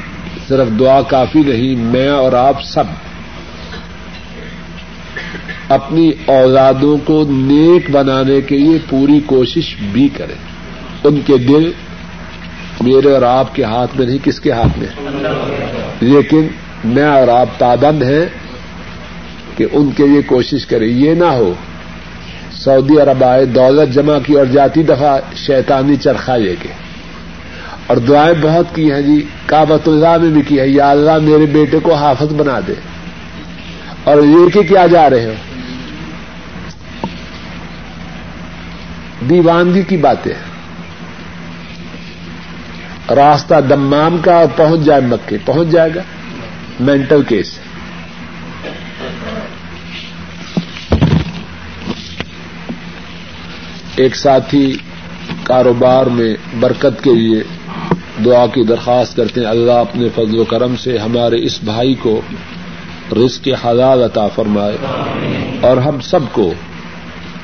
[0.48, 2.84] صرف دعا کافی نہیں، میں اور آپ سب
[5.70, 10.36] اپنی اولادوں کو نیک بنانے کے لیے پوری کوشش بھی کریں۔
[11.04, 11.72] ان کے دل
[12.82, 14.88] میرے اور آپ کے ہاتھ میں نہیں، کس کے ہاتھ میں؟
[16.02, 16.48] لیکن
[16.84, 18.26] میں اور آپ پابند ہیں
[19.58, 21.54] کہ ان کے لیے کوشش کریں۔ یہ نہ ہو،
[22.52, 26.87] سعودی عرب آئے، دولت جمع کی اور جاتی دفعہ شیطانی چرخا لے کے۔
[27.88, 31.46] اور دعائیں بہت کی ہیں جی کابت اللہ میں بھی کی ہے یا اللہ میرے
[31.46, 32.74] بیٹے کو حافظ بنا دے۔
[34.04, 35.34] اور یہ کہ کیا جا رہے ہو؟
[39.30, 40.34] دیوانگی کی باتیں۔
[43.16, 46.02] راستہ دمام کا اور پہنچ جائے مکے۔ پہنچ جائے گا۔
[46.80, 47.60] مینٹل کیس
[53.96, 54.78] ایک ساتھی
[55.44, 57.57] کاروبار میں برکت کے لیے
[58.26, 62.22] دعا کی درخواست کرتے ہیں، اللہ اپنے فضل و کرم سے ہمارے اس بھائی کو
[63.12, 64.78] رزق حلال عطا فرمائے
[65.62, 66.54] اور ہم سب کو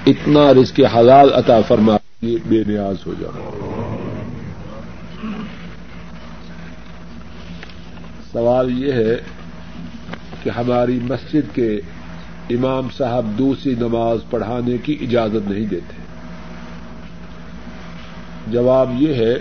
[0.08, 3.50] اتنا رزق حلال عطا فرمائے بے نیاز ہو جائے۔
[8.34, 9.16] سوال یہ ہے
[10.44, 11.82] کہ ہماری مسجد کے
[12.50, 15.96] امام صاحب دوسری نماز پڑھانے کی اجازت نہیں دیتے۔
[18.48, 19.34] جواب یہ ہے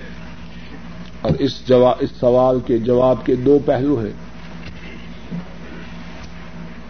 [1.22, 1.62] اور اس
[2.00, 4.12] اس سوال کے جواب کے دو پہلو ہیں۔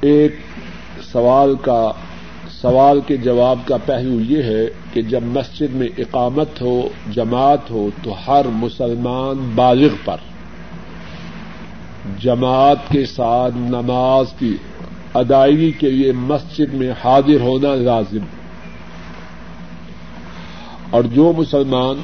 [0.01, 0.35] ایک
[1.12, 1.92] سوال کا،
[2.51, 7.88] سوال کے جواب کا پہلو یہ ہے کہ جب مسجد میں اقامت ہو، جماعت ہو،
[8.03, 10.16] تو ہر مسلمان بالغ پر
[12.18, 14.57] جماعت کے ساتھ نماز کی
[15.14, 18.25] ادائیگی کے لیے مسجد میں حاضر ہونا لازم۔
[20.90, 22.03] اور جو مسلمان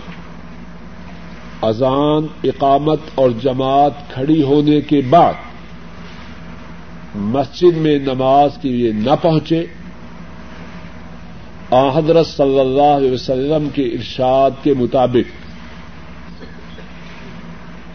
[1.63, 5.33] اذان، اقامت اور جماعت کھڑی ہونے کے بعد
[7.15, 9.67] مسجد میں نماز کے لیے نہ پہنچے۔
[11.71, 15.49] آ حضرت صلی اللہ علیہ وسلم کے ارشاد کے مطابق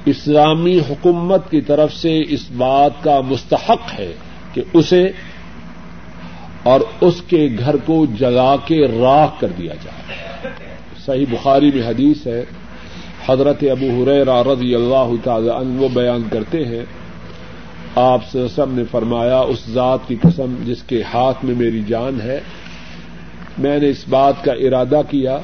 [0.05, 4.13] اسلامی حکومت کی طرف سے اس بات کا مستحق ہے
[4.53, 5.11] کہ اسے
[6.63, 10.27] اور اس کے گھر کو جلا کے راہ کر دیا جائے۔
[11.05, 12.45] صحیح بخاری میں حدیث ہے۔
[13.25, 16.85] حضرت ابو حریر رضی اللہ تعالی عنہ وہ بیان کرتے ہیں۔
[17.95, 18.21] آپ
[18.55, 22.39] سب نے فرمایا، اس ذات کی قسم جس کے ہاتھ میں میری جان ہے۔
[23.57, 25.37] میں نے اس بات کا ارادہ کیا۔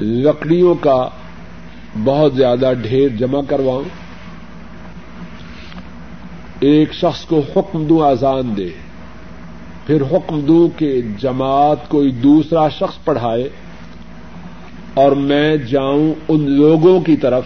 [0.00, 1.08] لکڑیوں کا
[2.04, 3.84] بہت زیادہ ڈھیر جمع کرواؤں۔
[6.60, 8.68] ایک شخص کو حکم دوں، آزان دے۔
[9.86, 13.48] پھر حکم دوں کہ جماعت کوئی دوسرا شخص پڑھائے۔
[14.94, 17.42] اور میں جاؤں ان لوگوں کی طرف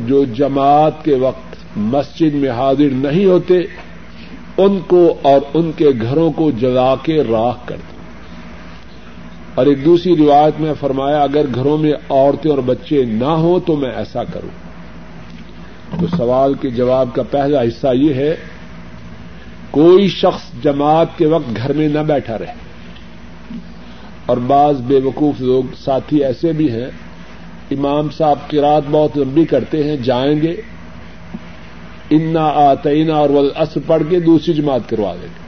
[0.00, 3.54] جو جماعت کے وقت مسجد میں حاضر نہیں ہوتے،
[4.56, 7.96] ان کو اور ان کے گھروں کو جلا کے راہ کر دوں۔
[9.54, 13.76] اور ایک دوسری روایت میں فرمایا، اگر گھروں میں عورتیں اور بچے نہ ہوں تو
[13.76, 14.66] میں ایسا کروں۔
[16.00, 18.36] تو سوال کے جواب کا پہلا حصہ یہ ہے،
[19.70, 22.65] کوئی شخص جماعت کے وقت گھر میں نہ بیٹھا رہے۔
[24.26, 26.86] اور بعض بے وقوف لوگ ساتھی ایسے بھی ہیں،
[27.70, 30.56] امام صاحب کی رات بہت لمبی کرتے ہیں، جائیں گے۔
[32.10, 33.48] انا آتئینہ اور ول
[33.86, 35.46] پڑھ کے دوسری جماعت کروا دیں گے۔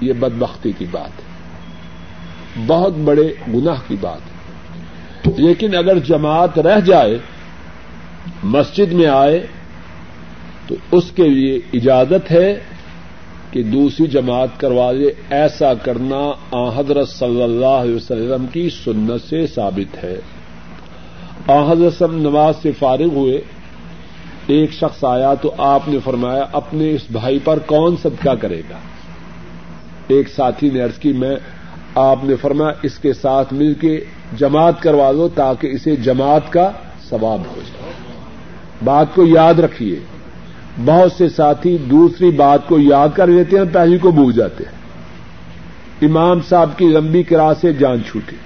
[0.00, 1.32] یہ بدبختی کی بات ہے۔
[2.66, 4.42] بہت بڑے گناہ کی بات ہے۔
[5.36, 7.18] لیکن اگر جماعت رہ جائے،
[8.42, 9.46] مسجد میں آئے،
[10.66, 12.60] تو اس کے لیے اجازت ہے
[13.52, 19.28] کہ دوسری جماعت کروا دے، ایسا کرنا آ حضرت صلی اللہ علیہ وسلم کی سنت
[19.28, 20.20] سے ثابت ہے۔
[21.46, 23.40] آ حضرت نماز سے فارغ ہوئے۔
[24.46, 28.76] ایک شخص آیا تو آپ نے فرمایا، اپنے اس بھائی پر کون صدقہ کرے گا؟
[30.08, 31.36] ایک ساتھی نے ارض کی، میں،
[31.94, 34.04] آپ نے فرمایا، اس کے ساتھ مل کے
[34.36, 36.70] جماعت کروا دو تاکہ اسے جماعت کا
[37.10, 37.92] ثواب ہو جائے۔
[38.84, 39.96] بات کو یاد رکھیے۔
[40.84, 44.82] بہت سے ساتھی دوسری بات کو یاد کر لیتے ہیں پہلی کو بھول جاتے ہیں۔
[46.08, 48.36] امام صاحب کی لمبی کرا سے جان چھوٹی۔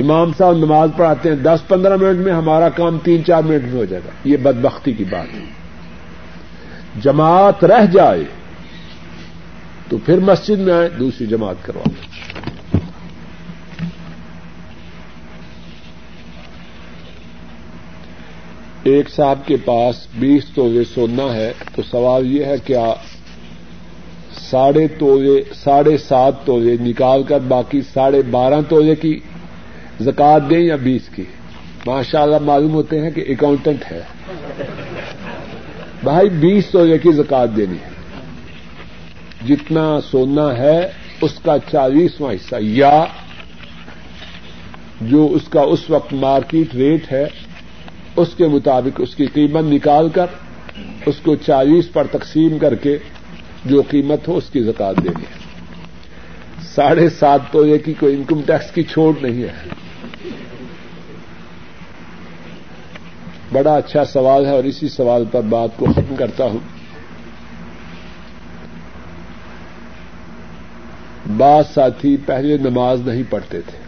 [0.00, 3.72] امام صاحب نماز پڑھاتے ہیں دس پندرہ منٹ میں، ہمارا کام تین چار منٹ میں
[3.72, 5.44] ہو جائے گا۔ یہ بدبختی کی بات ہے۔
[7.02, 8.24] جماعت رہ جائے
[9.88, 11.88] تو پھر مسجد میں آئے دوسری جماعت کروا
[18.84, 22.94] ایک صاحب کے پاس بیس تولے سونا ہے، تو سوال یہ ہے کیا
[24.36, 29.20] ساڑھے تولے ساڑھے سات تولے نکال کر باقی ساڑھے بارہ تولے کی
[30.00, 31.24] زکات دیں یا بیس کی؟
[31.86, 34.00] ماشاء اللہ معلوم ہوتے ہیں کہ اکاؤنٹنٹ ہے۔
[36.04, 37.94] بھائی، بیس تولے کی زکات دینی ہے۔
[39.46, 40.88] جتنا سونا ہے،
[41.20, 43.04] اس کا چالیسواں حصہ، یا
[45.00, 47.26] جو اس کا اس وقت مارکیٹ ریٹ ہے
[48.16, 50.26] اس کے مطابق اس کی قیمت نکال کر،
[51.06, 52.98] اس کو چالیس پر تقسیم کر کے
[53.64, 55.44] جو قیمت ہو اس کی زکات دینی ہے۔
[56.62, 59.52] ساڑھے سات تو یہ کی کوئی انکم ٹیکس کی چھوٹ نہیں ہے۔
[63.52, 66.58] بڑا اچھا سوال ہے اور اسی سوال پر بات کو ختم کرتا ہوں۔
[71.36, 73.78] بعض ساتھی پہلے نماز نہیں پڑھتے تھے۔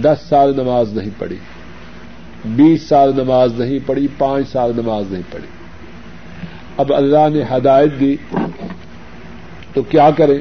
[0.00, 1.36] دس سال نماز نہیں پڑھی۔
[2.44, 5.46] بیس سال نماز نہیں پڑھی، پانچ سال نماز نہیں پڑھی۔
[6.76, 8.16] اب اللہ نے ہدایت دی،
[9.74, 10.40] تو کیا کریں؟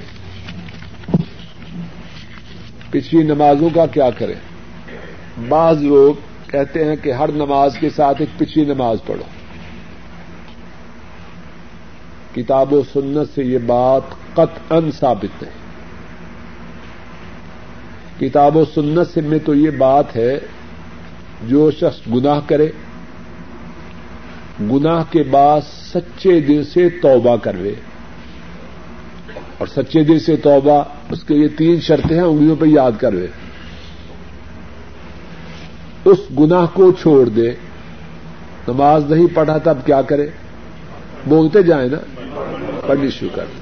[2.90, 4.36] پچھلی نمازوں کا کیا کریں؟
[5.50, 6.14] بعض لوگ
[6.48, 9.24] کہتے ہیں کہ ہر نماز کے ساتھ ایک پچھلی نماز پڑھو۔
[12.36, 14.02] کتاب و سنت سے یہ بات
[14.34, 15.50] قط ان ثابت ہے
[18.20, 20.40] کتاب و سنت سے میں تو یہ بات ہے
[21.48, 22.68] جو شخص گناہ کرے،
[24.62, 25.62] گناہ کے بعد
[25.94, 27.74] سچے دل سے توبہ کروے۔
[29.58, 33.28] اور سچے دل سے توبہ، اس کے یہ تین شرطیں ہیں، انگلیوں پہ یاد کروے۔
[36.06, 37.52] اس گناہ کو چھوڑ دے،
[38.68, 40.28] نماز نہیں پڑھا تب کیا کرے؟
[41.26, 41.98] بولتے جائیں نا،
[42.88, 43.62] پڑھنی شروع کر دیں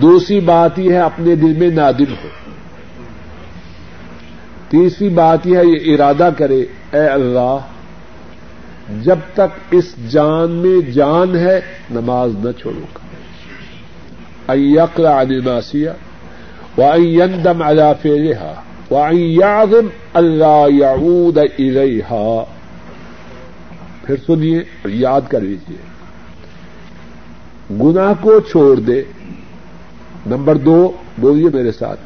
[0.00, 2.28] دوسری بات یہ ہے، اپنے دل میں نادم ہو۔
[4.72, 7.56] تیسری بات یہ ہے، یہ ارادہ کرے، اے اللہ،
[9.02, 11.60] جب تک اس جان میں جان ہے،
[11.90, 12.98] نماز نہ چھوڑوں گا۔
[14.52, 15.90] ایقرا نماسیہ
[16.78, 18.52] وم اللہ فیرا
[18.90, 22.44] وعظم اللہ یعود الیہا۔
[24.06, 25.76] پھر سنیے اور یاد کر لیجیے
[27.82, 29.02] گناہ کو چھوڑ دے۔
[30.26, 32.00] نمبر دو، بولیے میرے ساتھ۔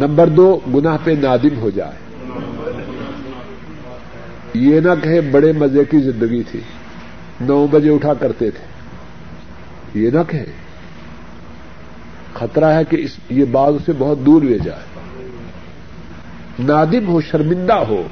[0.00, 1.92] نمبر دو، گناہ پہ نادم ہو جائے۔
[4.54, 6.60] یہ نہ کہے بڑے مزے کی زندگی تھی،
[7.40, 8.64] نو بجے اٹھا کرتے تھے۔
[10.00, 10.44] یہ نہ کہے۔
[12.34, 14.80] خطرہ ہے کہ اس، یہ بات اسے بہت دور لے جائے۔
[16.58, 18.06] نادم ہو، شرمندہ ہو۔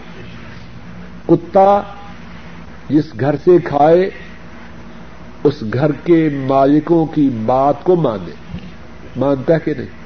[1.26, 1.82] کتا
[2.89, 4.11] جس گھر سے کھائے،
[5.45, 8.32] اس گھر کے مالکوں کی بات کو مانے۔
[9.16, 10.05] مانتا کہ نہیں؟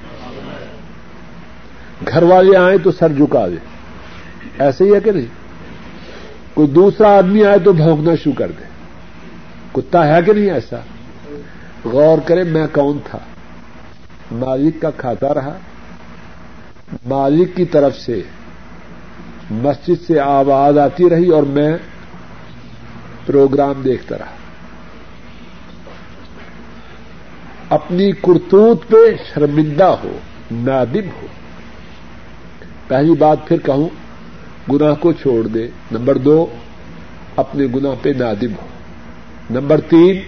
[2.08, 3.56] گھر والے آئے تو سر جھکا دے۔
[4.58, 5.26] ایسے ہی ہے کہ نہیں؟
[6.54, 8.64] کوئی دوسرا آدمی آئے تو بھونکنا شروع کر دے۔
[9.72, 10.76] کتا ہے کہ نہیں ایسا؟
[11.84, 13.18] غور کرے، میں کون تھا؟
[14.32, 15.58] مالک کا کھاتا رہا۔
[17.06, 18.22] مالک کی طرف سے
[19.50, 21.76] مسجد سے آواز آتی رہی اور میں
[23.26, 24.36] پروگرام دیکھتا رہا۔
[27.68, 28.96] اپنی کرتوت پہ
[29.34, 30.18] شرمندہ ہو،
[30.50, 31.26] نادم ہو۔
[32.90, 33.88] پہلی بات پھر کہوں،
[34.72, 36.46] گناہ کو چھوڑ دے۔ نمبر دو،
[37.36, 38.66] اپنے گناہ پہ نادم ہو۔
[39.50, 40.20] نمبر تین،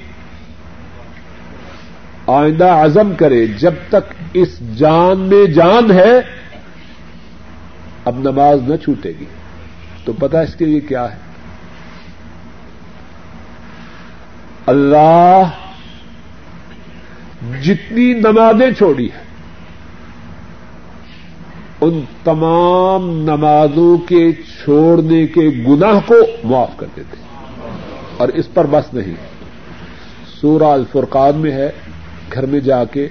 [2.27, 6.21] آئندہ عزم کرے۔ جب تک اس جان میں جان ہے،
[8.05, 9.25] اب نماز نہ چھوٹے گی۔
[10.05, 11.19] تو پتا اس کے لیے کیا ہے؟
[14.67, 15.43] اللہ
[17.63, 19.32] جتنی نمازیں چھوڑی ہیں
[21.83, 26.15] ان تمام نمازوں کے چھوڑنے کے گناہ کو
[26.45, 27.17] معاف کر دیتے
[28.17, 29.15] اور اس پر بس نہیں۔
[30.41, 31.71] سورہ الفرقان میں ہے،
[32.33, 33.09] گھر میں جا کے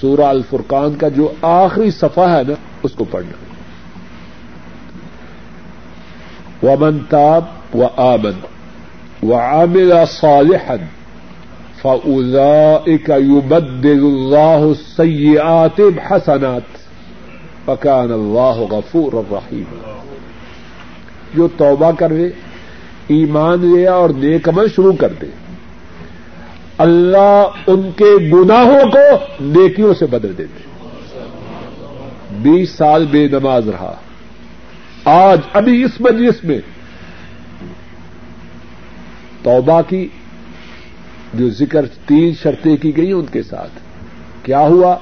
[0.00, 3.46] سورہ الفرقان کا جو آخری صفحہ ہے نا، اس کو پڑھنا۔
[6.66, 8.46] ومن تاب و آمن
[9.22, 10.74] و عامل صالحا
[11.82, 15.80] فأولئك يبدل الله السيئات
[16.10, 16.75] حسنات
[17.66, 19.78] فكان الله غفور الرحيم
[21.34, 22.26] جو توبہ کرے،
[23.08, 25.26] ایمان لیا اور نیک عمل شروع کر دے۔
[26.78, 30.62] اللہ ان کے گناہوں کو نیکیوں سے بدل دیتے
[32.30, 33.94] بیس سال بے نماز رہا۔
[35.04, 36.60] آج ابھی اس مجلس میں
[39.42, 40.08] توبہ کی
[41.34, 43.72] جو ذکر تین شرطیں کی گئی ان کے ساتھ۔
[44.42, 44.96] کیا ہوا؟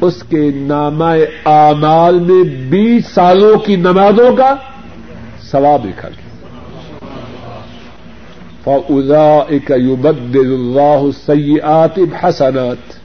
[0.00, 1.04] اس کے نامہ
[1.46, 4.54] اعمال میں بیس سالوں کی نمازوں کا
[5.42, 6.30] ثواب لکھا گیا۔
[8.64, 13.00] فضا ایک اللہ سیات حسنات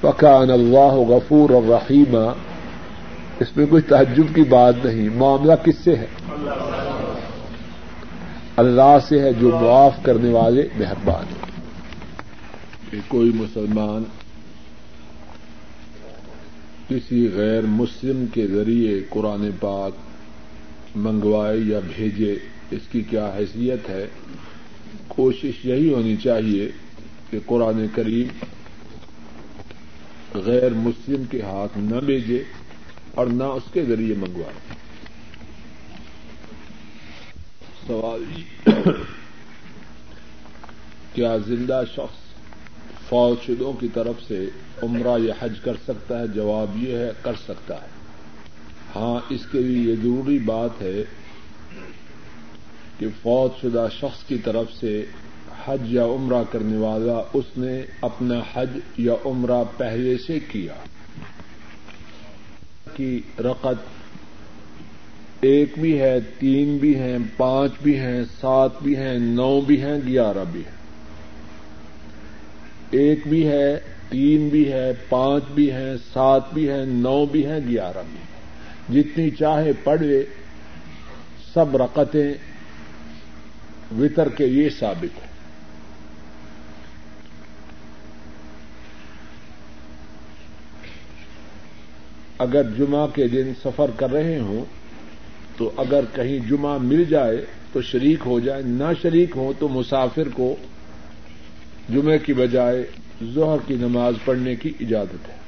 [0.00, 2.32] پکان اللہ غفور اور رحیمہ
[3.40, 6.06] اس میں کوئی تعجب کی بات نہیں، معاملہ کس سے ہے؟
[8.56, 11.41] اللہ سے ہے۔ جو معاف کرنے والے مہربان۔ ہیں
[12.92, 14.04] کہ کوئی مسلمان
[16.88, 19.92] کسی غیر مسلم کے ذریعے قرآن پاک
[20.96, 22.34] منگوائے یا بھیجے،
[22.70, 24.06] اس کی کیا حیثیت ہے؟
[25.08, 26.70] کوشش یہی ہونی چاہیے
[27.30, 28.28] کہ قرآن کریم
[30.34, 32.42] غیر مسلم کے ہاتھ نہ بھیجے
[33.14, 34.74] اور نہ اس کے ذریعے منگوائے۔
[37.86, 38.24] سوال
[41.14, 42.21] کیا زندہ شخص
[43.12, 44.46] فوج شدوں کی طرف سے
[44.82, 47.86] عمرہ یا حج کر سکتا ہے، جواب یہ ہے، کر سکتا ہے۔
[48.96, 51.04] ہاں اس کے لیے یہ ضروری بات ہے
[52.98, 55.04] کہ فوج شدہ شخص کی طرف سے
[55.64, 60.74] حج یا عمرہ کرنے والا اس نے اپنا حج یا عمرہ پہلے سے کیا۔
[62.94, 63.86] کی رقط
[65.40, 69.98] ایک بھی ہے، تین بھی ہیں، پانچ بھی ہیں، سات بھی ہیں، نو بھی ہیں،
[70.06, 70.81] گیارہ بھی ہیں۔
[72.92, 73.78] ایک بھی ہے،
[74.08, 78.30] تین بھی ہے، پانچ بھی ہیں سات بھی ہیں نو بھی ہیں گیارہ بھی ہیں
[78.94, 80.22] جتنی چاہے پڑھے،
[81.54, 82.32] سب رقطیں
[83.98, 85.30] وطر کے یہ ثابت ہے
[92.38, 94.64] اگر جمعہ کے دن سفر کر رہے ہوں،
[95.56, 100.28] تو اگر کہیں جمعہ مل جائے تو شریک ہو جائے، نہ شریک ہو تو مسافر
[100.28, 100.54] کو
[101.92, 102.86] جمعے کی بجائے
[103.34, 105.42] ظہر کی نماز پڑھنے کی اجازت ہے۔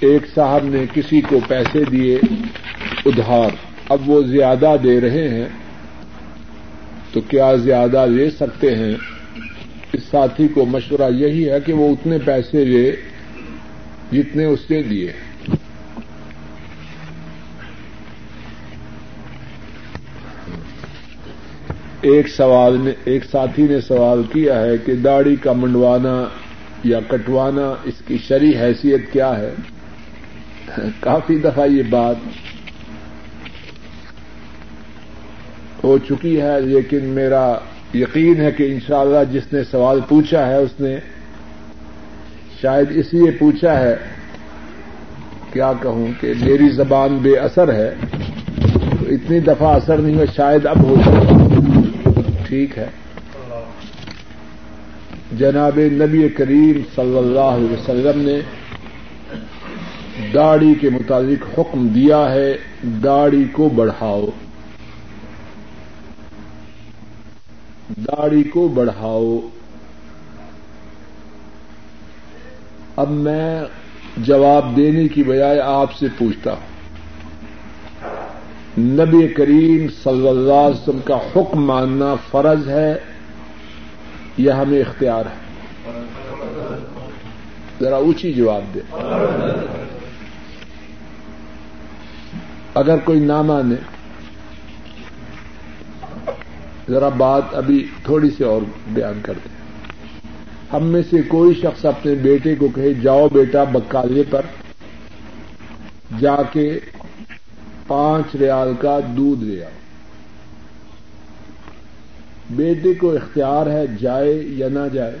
[0.00, 2.18] ایک صاحب نے کسی کو پیسے دیے،
[3.06, 3.50] ادھار۔
[3.88, 5.48] اب وہ زیادہ دے رہے ہیں،
[7.12, 8.94] تو کیا زیادہ لے سکتے ہیں؟
[9.92, 12.96] اس ساتھی کو مشورہ یہی ہے کہ وہ اتنے پیسے لے
[14.12, 15.12] جتنے اس نے دیے۔
[22.10, 26.16] ایک سوال نے ایک ساتھی نے سوال کیا ہے کہ داڑھی کا منڈوانا
[26.84, 29.50] یا کٹوانا، اس کی شری حیثیت کیا ہے؟
[31.00, 32.16] کافی دفعہ یہ بات
[35.84, 37.46] ہو چکی ہے، لیکن میرا
[37.94, 40.96] یقین ہے کہ انشاءاللہ جس نے سوال پوچھا ہے، اس نے
[42.60, 43.94] شاید اس لیے پوچھا ہے،
[45.52, 47.90] کیا کہوں کہ میری زبان بے اثر ہے،
[48.60, 51.45] تو اتنی دفعہ اثر نہیں ہوا شاید اب ہو سکتا
[52.48, 52.86] ٹھیک ہے۔
[55.32, 58.40] جناب نبی کریم صلی اللہ علیہ وسلم نے
[60.34, 64.26] داڑھی کے متعلق حکم دیا ہے، داڑھی کو بڑھاؤ۔
[67.88, 69.40] داڑھی کو بڑھاؤ۔
[72.96, 73.64] اب میں
[74.16, 76.75] جواب دینے کی بجائے آپ سے پوچھتا ہوں۔
[78.78, 82.94] نبی کریم صلی اللہ علیہ وسلم کا حکم ماننا فرض ہے
[84.36, 85.46] یا ہمیں اختیار ہے۔
[87.80, 88.80] ذرا اونچی جواب دے۔
[92.74, 93.74] اگر کوئی نہ مانے،
[96.88, 99.56] ذرا بات ابھی تھوڑی سی اور بیان کر دیں۔
[100.72, 104.42] ہم میں سے کوئی شخص اپنے بیٹے کو کہے، جاؤ بیٹا بکالے پر
[106.20, 106.78] جا کے
[107.86, 109.70] پانچ ریال کا دودھ لے آؤ۔
[112.50, 115.18] بیٹے کو اختیار ہے جائے یا نہ جائے،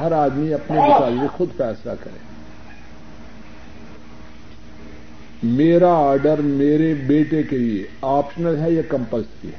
[0.00, 2.18] ہر آدمی اپنے متعلق خود فیصلہ کرے۔
[5.42, 9.58] میرا آرڈر میرے بیٹے کے لیے آپشنل ہے یا کمپلسری ہے؟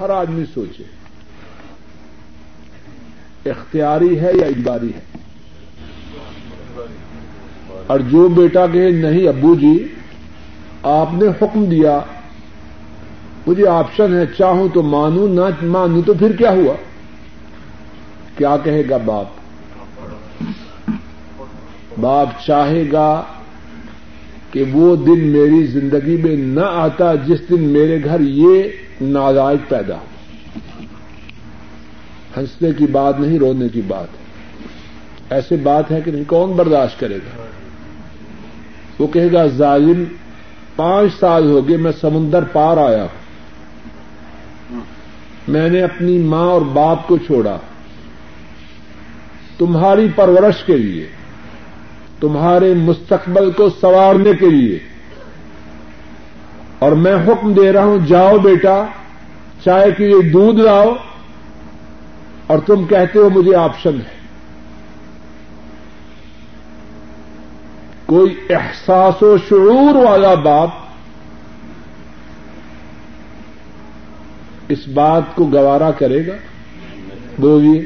[0.00, 0.84] ہر آدمی سوچے۔
[3.50, 5.00] اختیاری ہے یا اجباری ہے؟
[7.86, 9.88] اور جو بیٹا کہے نہیں ابو جی
[10.82, 12.00] آپ نے حکم دیا،
[13.46, 16.74] مجھے آپشن ہے، چاہوں تو مانوں، نہ مانوں تو پھر کیا ہوا؟
[18.36, 19.26] کیا کہے گا باپ؟
[22.00, 23.22] باپ چاہے گا
[24.50, 28.62] کہ وہ دن میری زندگی میں نہ آتا جس دن میرے گھر یہ
[29.00, 30.04] نازائج پیدا ہو۔
[32.36, 34.26] ہنسنے کی بات نہیں، رونے کی بات ہے۔
[35.30, 37.45] ایسے بات ہے کہ نہیں کون برداشت کرے گا؟
[38.98, 40.04] وہ کہے گا، ظالم
[40.76, 43.26] پانچ سال ہو گئے میں سمندر پار آیا ہوں۔
[45.48, 47.56] میں نے اپنی ماں اور باپ کو چھوڑا۔
[49.58, 51.06] تمہاری پرورش کے لیے،
[52.20, 54.78] تمہارے مستقبل کو سنوارنے کے لیے۔
[56.78, 58.84] اور میں حکم دے رہا ہوں، جاؤ بیٹا،
[59.64, 60.94] چائے کے لیے دودھ لاؤ۔
[62.46, 64.15] اور تم کہتے ہو مجھے آپشن ہے۔
[68.06, 70.70] کوئی احساس و شعور والا باپ
[74.68, 76.32] اس بات کو گوارا کرے گا؟
[77.38, 77.82] بولیے۔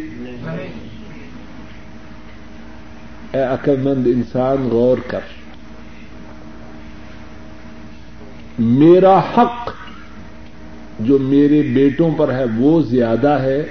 [3.33, 5.21] اے عقل مند انسان، غور کر۔
[8.59, 9.71] میرا حق
[11.01, 13.67] جو میرے بیٹوں پر ہے وہ زیادہ ہے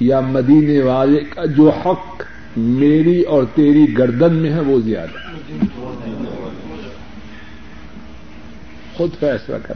[0.00, 2.22] یا مدینے والے کا جو حق
[2.56, 5.18] میری اور تیری گردن میں ہے وہ زیادہ۔
[8.96, 9.74] خود فیصلہ کر۔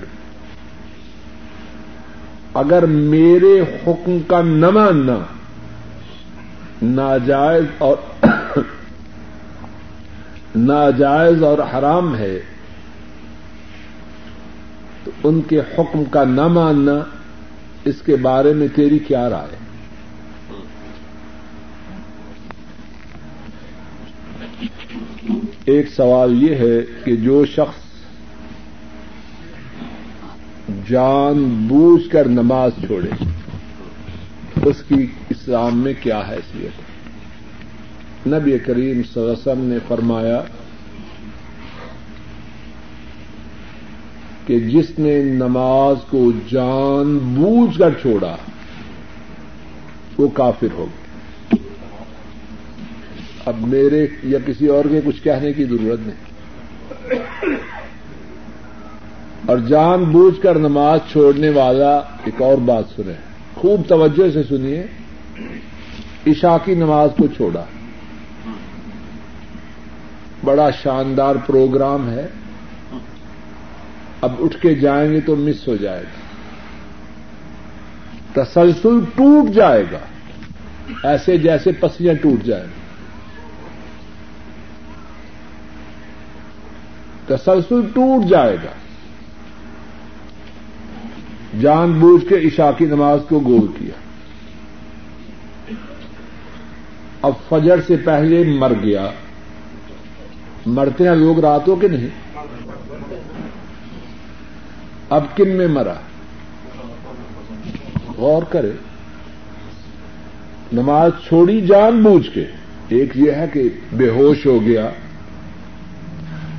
[2.54, 5.18] اگر میرے حکم کا نہ ماننا،
[6.82, 7.96] ناجائز اور
[10.56, 12.40] ناجائز اور حرام ہے،
[15.04, 16.94] تو ان کے حکم کا نہ ماننا،
[17.84, 19.67] اس کے بارے میں تیری کیا رائے؟
[25.64, 27.88] ایک سوال یہ ہے کہ جو شخص
[30.88, 33.24] جان بوجھ کر نماز چھوڑے،
[34.64, 36.88] اس کی اسلام میں کیا حیثیت ہے؟
[38.38, 40.42] نبی کریم صلی اللہ علیہ وسلم نے فرمایا
[44.46, 48.36] کہ جس نے نماز کو جان بوجھ کر چھوڑا،
[50.18, 51.07] وہ کافر ہوگا۔
[53.48, 56.28] اب میرے یا کسی اور کے کچھ کہنے کی ضرورت نہیں۔
[59.46, 63.14] اور جان بوجھ کر نماز چھوڑنے والا ایک اور بات سنیں۔
[63.54, 64.86] خوب توجہ سے سنیے۔
[66.26, 67.64] عشاء کی نماز کو چھوڑا۔
[70.44, 72.26] بڑا شاندار پروگرام ہے۔
[74.20, 76.18] اب اٹھ کے جائیں گے تو مس ہو جائے گا۔
[78.44, 79.98] تسلسل ٹوٹ جائے گا۔
[81.08, 82.87] ایسے جیسے پسیاں ٹوٹ جائیں۔ گی
[87.28, 88.70] تسلسل ٹوٹ جائے گا۔
[91.60, 93.98] جان بوجھ کے عشاء کی نماز کو گول کیا۔
[97.22, 99.10] اب فجر سے پہلے مر گیا۔
[100.66, 102.08] مرتے ہیں لوگ راتوں کے نہیں۔
[105.10, 105.94] اب کن میں مرا؟
[108.16, 108.72] غور کرے۔
[110.72, 112.44] نماز چھوڑی جان بوجھ کے۔
[112.88, 114.90] ایک یہ ہے کہ بے ہوش ہو گیا۔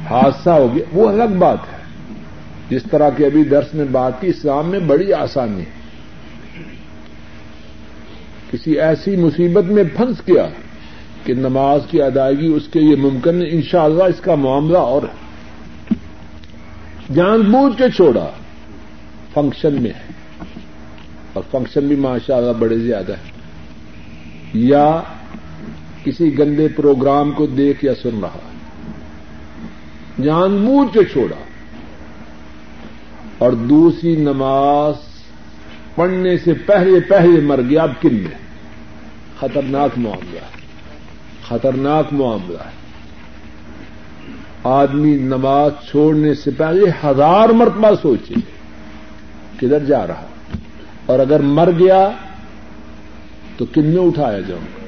[0.10, 1.78] حادثہ ہو گیا، وہ الگ بات ہے۔
[2.70, 5.80] جس طرح کہ ابھی درس میں بات کی، اسلام میں بڑی آسانی ہے۔
[8.51, 10.47] کسی ایسی مصیبت میں پھنس گیا
[11.24, 15.01] کہ نماز کی ادائیگی اس کے لیے ممکن ان شاء اللہ اس کا معاملہ اور
[15.03, 15.30] ہے۔
[17.14, 18.28] جان بوجھ کے چھوڑا،
[19.34, 20.10] فنکشن میں ہے۔
[21.34, 23.32] اور فنکشن بھی ماشاء اللہ بڑے زیادہ ہے۔
[24.53, 25.01] یا
[26.03, 28.48] کسی گندے پروگرام کو دیکھ یا سن رہا۔
[30.24, 31.43] جان بوجھ کے چھوڑا۔
[33.38, 34.93] اور دوسری نماز
[35.95, 38.49] پڑھنے سے پہلے پہلے مر گیا، اب کن میں؟
[39.39, 40.59] خطرناک معاملہ ہے۔
[41.47, 42.80] خطرناک معاملہ ہے۔
[44.63, 48.34] آدمی نماز چھوڑنے سے پہلے ہزار مرتبہ سوچے
[49.57, 50.26] کدھر جا رہا۔
[51.05, 52.09] اور اگر مر گیا
[53.57, 54.78] تو کن میں اٹھایا جاؤں گا؟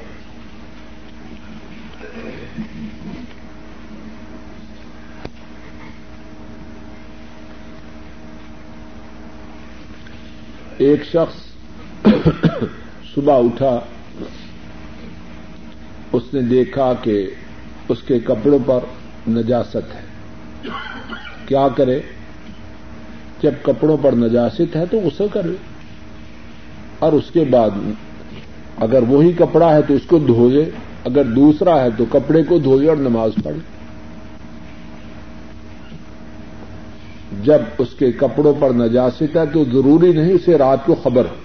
[10.81, 11.35] ایک شخص
[13.15, 13.79] صبح اٹھا،
[16.13, 17.29] اس نے دیکھا کہ
[17.89, 18.79] اس کے کپڑوں پر
[19.29, 20.69] نجاست ہے۔
[21.45, 21.99] کیا کرے؟
[23.41, 25.55] جب کپڑوں پر نجاست ہے تو غسل کرے
[26.99, 27.69] اور اس کے بعد
[28.77, 30.69] اگر وہی کپڑا ہے تو اس کو دھوئے،
[31.05, 33.80] اگر دوسرا ہے تو کپڑے کو دھوئے اور نماز پڑھے
[37.43, 41.35] جب اس کے کپڑوں پر نجاست ہے تو ضروری نہیں اسے رات کو خبر ہو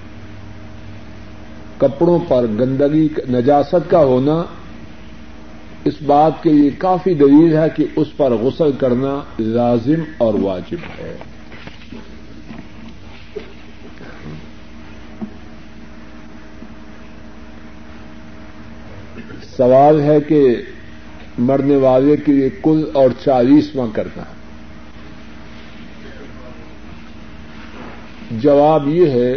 [1.78, 4.42] کپڑوں پر گندگی، نجاست کا ہونا
[5.84, 10.78] اس بات کے لیے کافی دلیل ہے کہ اس پر غسل کرنا لازم اور واجب
[10.98, 11.16] ہے۔
[19.56, 20.56] سوال ہے کہ
[21.38, 24.22] مرنے والے کے لیے کل اور چالیسواں کرنا
[28.30, 29.32] جواب یہ ہے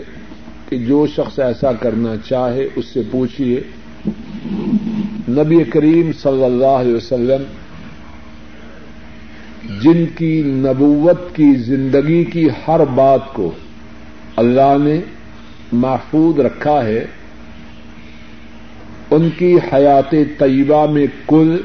[0.70, 3.62] کہ جو شخص ایسا کرنا چاہے اس سے پوچھیے
[5.30, 7.44] نبی کریم صلی اللہ علیہ وسلم
[9.82, 13.52] جن کی نبوت کی زندگی کی ہر بات کو
[14.36, 15.00] اللہ نے
[15.72, 17.06] محفوظ رکھا ہے،
[19.12, 21.58] ان کی حیات طیبہ میں کل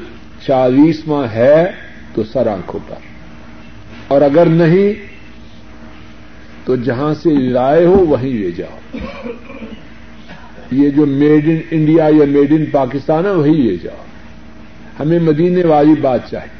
[0.47, 1.71] چالیسواں ہے
[2.13, 2.95] تو سر آنکھوں پر۔
[4.07, 5.14] اور اگر نہیں
[6.65, 8.97] تو جہاں سے لائے ہو وہیں لے جاؤ۔
[10.71, 14.05] یہ جو میڈ ان انڈیا یا میڈ ان پاکستان ہے وہی لے جاؤ۔
[14.99, 16.55] ہمیں مدینے والی بات چاہیے۔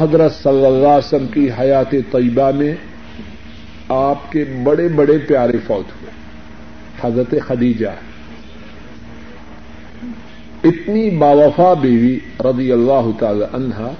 [0.00, 2.74] حضرت صلی اللہ علیہ وسلم کی حیات طیبہ میں
[3.88, 6.10] آپ کے بڑے بڑے پیارے فوت ہوئے۔
[7.00, 7.88] حضرت خدیجہ۔
[10.64, 13.90] اتنی باوفا بیوی رضی اللہ تعالی عنہا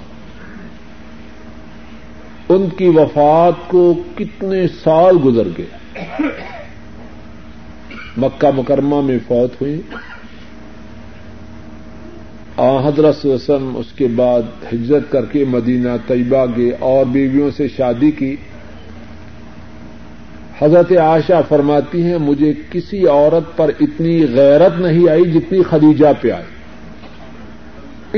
[2.51, 5.99] ان کی وفات کو کتنے سال گزر گئے؟
[8.17, 9.81] مکہ مکرمہ میں فوت ہوئی
[12.85, 14.43] حضرت وسلم اس کے بعد
[14.73, 18.37] ہجرت کر کے مدینہ طیبہ گئے اور بیویوں سے شادی کی۔
[20.63, 26.31] حضرت عائشہ فرماتی ہیں، مجھے کسی عورت پر اتنی غیرت نہیں آئی جتنی خدیجہ پہ
[26.31, 26.45] آئی۔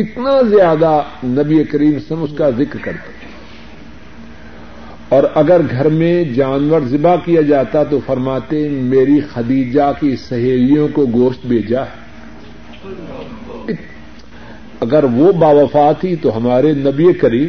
[0.00, 3.11] اتنا زیادہ نبی کریم سم اس کا ذکر کرتے۔
[5.12, 11.06] اور اگر گھر میں جانور ذبح کیا جاتا تو فرماتے میری خدیجہ کی سہیلیوں کو
[11.06, 12.02] گوشت بھیجا ہے۔
[14.80, 17.48] اگر وہ باوفا تھی تو ہمارے نبی کریم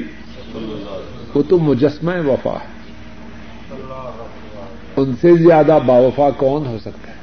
[1.34, 2.74] وہ تو مجسمہ وفا ہے۔
[4.95, 7.16] ان سے زیادہ باوفا کون ہو سکتا ہے؟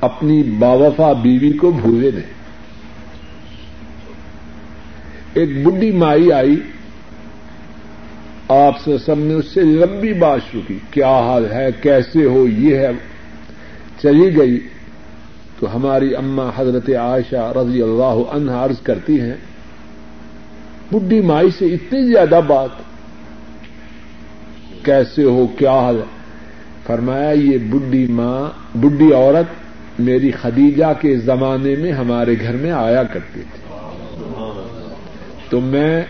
[0.00, 2.32] اپنی باوفا بیوی کو بھولے نہیں۔
[5.34, 6.56] ایک بڈی مائی آئی۔
[8.48, 12.46] آپ سے سب نے اس سے لمبی بات شروع کی، کیا حال ہے، کیسے ہو،
[12.48, 12.90] یہ ہے۔
[14.02, 14.60] چلی گئی۔
[15.58, 19.34] تو ہماری اما حضرت عائشہ رضی اللہ عنہ عرض کرتی ہیں
[20.92, 22.68] بڈی مائی سے اتنی زیادہ بات،
[24.82, 26.00] کیسے ہو، کیا حال
[26.86, 29.68] فرمایا، یہ بڈی ماں بڈی عورت
[30.00, 33.62] میری خدیجہ کے زمانے میں ہمارے گھر میں آیا کرتی تھی۔
[35.48, 36.02] تو میں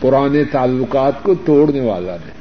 [0.00, 2.40] پرانے تعلقات کو توڑنے والا نہیں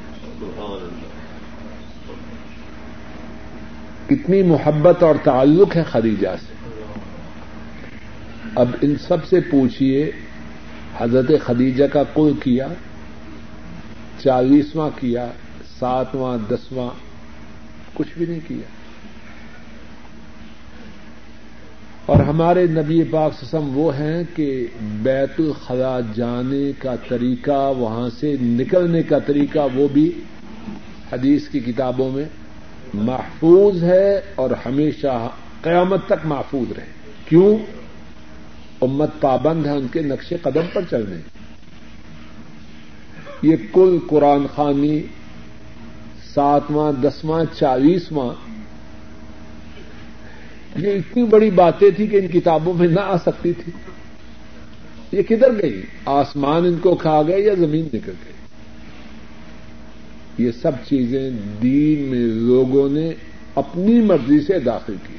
[4.08, 6.54] کتنی محبت اور تعلق ہے خدیجہ سے۔
[8.56, 10.12] اب ان سب سے پوچھیے
[10.98, 12.68] حضرت خدیجہ کا کل کیا؟
[14.24, 15.28] چالیسواں کیا؟
[15.80, 16.90] ساتواں، دسواں،
[17.94, 18.79] کچھ بھی نہیں کیا۔
[22.10, 28.36] اور ہمارے نبی پاک سسم وہ ہیں کہ بیت الخلا جانے کا طریقہ، وہاں سے
[28.42, 30.12] نکلنے کا طریقہ وہ بھی
[31.14, 32.26] حدیث کی کتابوں میں
[32.94, 35.28] محفوظ ہے اور ہمیشہ
[35.62, 36.86] قیامت تک محفوظ رہے۔
[37.26, 37.58] کیوں؟
[38.82, 41.22] امت پابند ہے ان کے نقش قدم پر چلنے۔
[43.42, 45.02] یہ کل قرآن خانی
[46.34, 48.59] ساتواں، دسواں، چالیسواں
[50.76, 53.72] یہ اتنی بڑی باتیں تھیں کہ ان کتابوں میں نہ آ سکتی تھی۔
[55.12, 58.34] یہ کدھر گئی؟ آسمان ان کو کھا گئے یا زمین نکل گئی؟
[60.46, 61.30] یہ سب چیزیں
[61.62, 63.12] دین میں لوگوں نے
[63.56, 65.16] اپنی مرضی سے داخل کی۔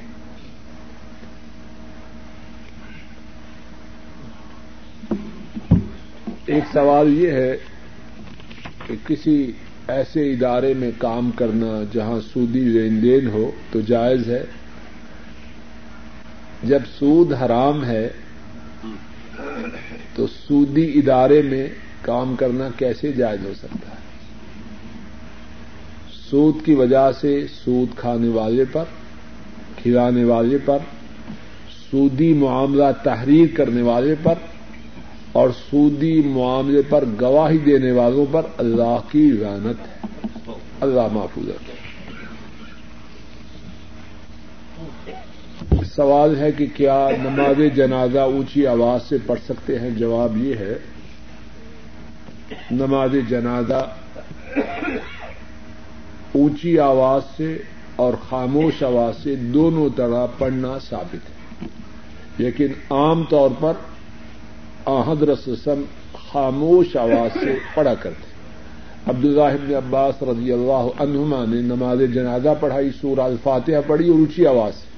[6.46, 7.56] ایک سوال یہ ہے
[8.86, 9.52] کہ کسی
[9.88, 14.42] ایسے ادارے میں کام کرنا جہاں سودی لین دین ہو تو جائز ہے؟
[16.62, 18.08] جب سود حرام ہے
[20.14, 21.68] تو سودی ادارے میں
[22.02, 24.00] کام کرنا کیسے جائز ہو سکتا ہے؟
[26.30, 28.84] سود کی وجہ سے سود کھانے والے پر،
[29.76, 30.78] کھلانے والے پر،
[31.90, 34.34] سودی معاملہ تحریر کرنے والے پر
[35.32, 40.08] اور سودی معاملے پر گواہی دینے والوں پر اللہ کی رانت ہے۔
[40.80, 41.48] اللہ محفوظ
[46.00, 50.74] سوال ہے کہ کیا نماز جنازہ اونچی آواز سے پڑھ سکتے ہیں؟ جواب یہ ہے،
[52.70, 53.86] نماز جنازہ
[56.32, 57.58] اونچی آواز سے
[57.96, 61.66] اور خاموش آواز سے دونوں طرح پڑھنا ثابت ہے۔
[62.38, 63.72] لیکن عام طور پر
[64.84, 65.82] آحد رسم
[66.32, 68.28] خاموش آواز سے پڑھا کرتے
[69.06, 74.74] عبداللہ عباس رضی اللہ عنہما نے نماز جنازہ پڑھائی سور الفاتحہ پڑھی اور اونچی آواز
[74.74, 74.89] سے۔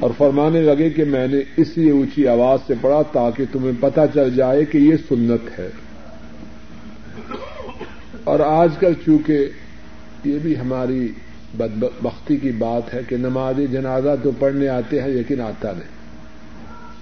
[0.00, 4.00] اور فرمانے لگے کہ میں نے اس لیے اونچی آواز سے پڑھا تاکہ تمہیں پتہ
[4.14, 5.68] چل جائے کہ یہ سنت ہے۔
[8.24, 9.46] اور آج کل چونکہ
[10.24, 11.08] یہ بھی ہماری
[11.58, 15.88] بدبختی کی بات ہے کہ نماز جنازہ تو پڑھنے آتے ہیں لیکن آتا نہیں۔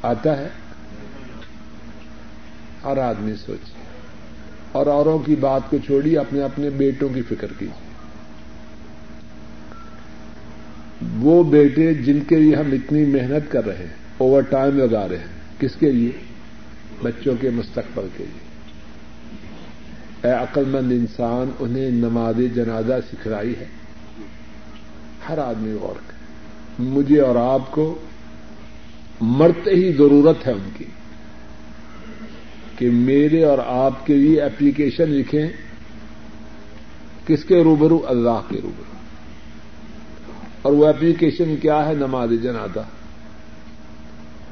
[0.03, 0.49] آتا ہے۔
[2.85, 3.73] ہر آدمی سوچے۔
[4.73, 7.84] اور اوروں کی بات کو چھوڑی اپنے اپنے بیٹوں کی فکر کیجیے۔
[11.13, 15.19] وہ بیٹے جن کے لیے ہم اتنی محنت کر رہے ہیں اوور ٹائم لگا رہے
[15.19, 16.11] ہیں۔ کس کے لیے؟
[17.03, 18.45] بچوں کے مستقبل کے لیے۔
[20.29, 23.67] اے عقل مند انسان، انہیں نماز جنازہ سکھلائی ہے۔
[25.29, 26.15] ہر آدمی غور کرے۔
[26.79, 27.99] مجھے اور آپ کو
[29.21, 30.85] مرتے ہی ضرورت ہے ان کی
[32.79, 35.47] کہ میرے اور آپ کے لیے اپلیکیشن لکھیں۔
[37.27, 38.94] کس کے روبرو؟ اللہ کے روبرو۔
[40.65, 42.81] اور وہ اپلیکیشن کیا ہے نماز جنازہ؟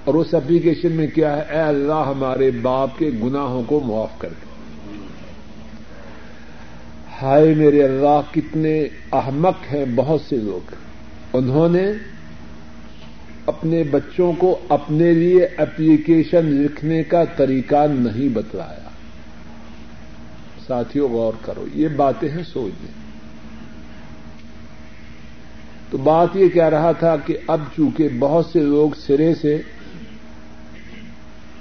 [0.05, 4.29] اور اس اپلیکیشن میں کیا ہے؟ اے اللہ ہمارے باپ کے گناہوں کو معاف کر
[4.29, 4.47] دے۔
[7.23, 10.75] ہائے میرے اللہ، کتنے احمق ہیں بہت سے لوگ۔
[11.33, 11.93] انہوں نے
[13.47, 18.89] اپنے بچوں کو اپنے لیے اپلیکیشن لکھنے کا طریقہ نہیں بتلایا۔
[20.67, 23.02] ساتھیوں، غور کرو، یہ باتیں ہیں سوچ دیں
[25.93, 29.63] تو بات یہ کہہ رہا تھا کہ اب چونکہ بہت سے لوگ سرے سے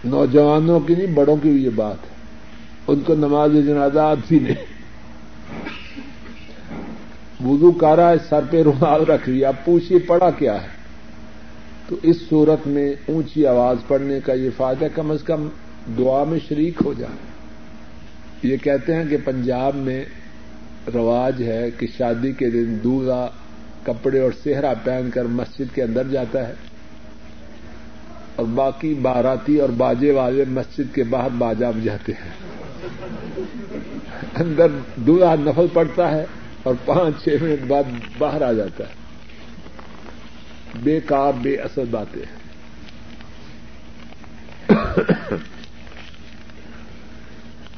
[0.06, 2.16] نوجوانوں کی نہیں، بڑوں کی بھی یہ بات ہے۔
[2.88, 4.56] ان کو نماز جنازہ آتی نہیں۔
[7.46, 10.68] وضو کارا ہے سر پہ رومال رکھ لیا اب پوچھیے پڑا کیا ہے۔
[11.88, 15.50] تو اس صورت میں اونچی آواز پڑھنے کا یہ فائدہ کم از کم
[15.98, 17.32] دعا میں شریک ہو جائے۔
[18.44, 20.06] یہ کہتے ہیں کہ پنجاب میں
[20.94, 23.28] رواج ہے کہ شادی کے دن دولہا
[23.84, 26.54] کپڑے اور صحرا پہن کر مسجد کے اندر جاتا ہے
[28.36, 32.30] اور باقی باراتی اور باجے والے مسجد کے باہر باجا بجاتے ہیں۔
[34.36, 36.26] اندر دولہا نفل پڑتا ہے
[36.64, 37.84] اور پانچ چھ منٹ بعد
[38.18, 38.94] باہر آ جاتا ہے۔
[40.84, 42.42] بے کار بے اثر باتیں ہیں۔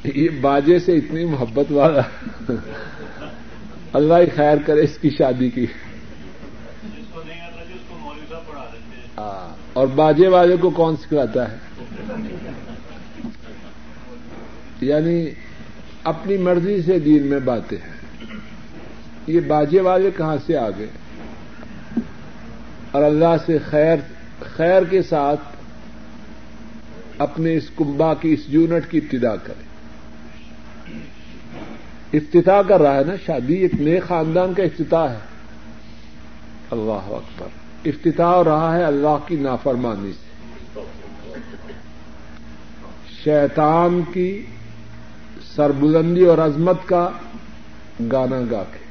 [0.04, 2.00] یہ باجے سے اتنی محبت والا
[3.92, 5.94] اللہ ہی خیر کرے اس کی شادی کی ہاں،
[9.72, 11.56] اور باجے والے کو کون سکھلاتا ہے؟
[14.80, 15.30] یعنی
[16.04, 17.94] اپنی مرضی سے دین میں باتیں ہیں۔
[19.26, 20.86] یہ باجے والے کہاں سے آ گئے؟
[22.90, 23.96] اور اللہ سے خیر
[24.40, 25.40] خیر کے ساتھ
[27.18, 29.64] اپنے اس کنبا کی، اس یونٹ کی ابتدا کرے
[32.16, 35.18] افتتاح کر رہا ہے نا شادی، ایک نئے خاندان کا افتتاح ہے۔
[36.70, 40.24] اللہ اکبر۔ افتتاح ہو رہا ہے اللہ کی نافرمانی سے۔
[43.24, 44.46] شیطان کی
[45.56, 47.10] سربلندی اور عظمت کا
[48.12, 48.84] گانا گا کے۔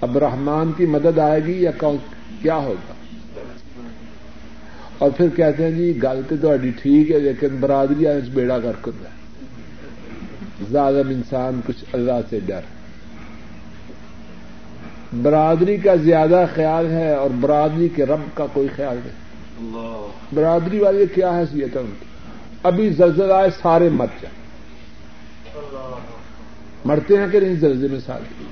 [0.00, 1.70] اب رحمان کی مدد آئے گی یا
[2.42, 2.94] کیا ہوگا؟
[4.98, 8.72] اور پھر کہتے ہیں جی گلتے تو اڈی ٹھیک ہے، لیکن برادری آج بیڑا کر
[8.82, 9.14] کر ہے
[10.72, 12.60] ظالم انسان کچھ اللہ سے ڈر۔
[15.22, 19.24] برادری کا زیادہ خیال ہے اور برادری کے رب کا کوئی خیال نہیں۔
[20.34, 22.04] برادری والے کیا حیثیت ہے؟ ان کی
[22.62, 24.44] ابھی زلزلہ سارے مر جائیں۔
[26.84, 28.44] مرتے ہیں کہ نہیں زلزلے میں سارے؟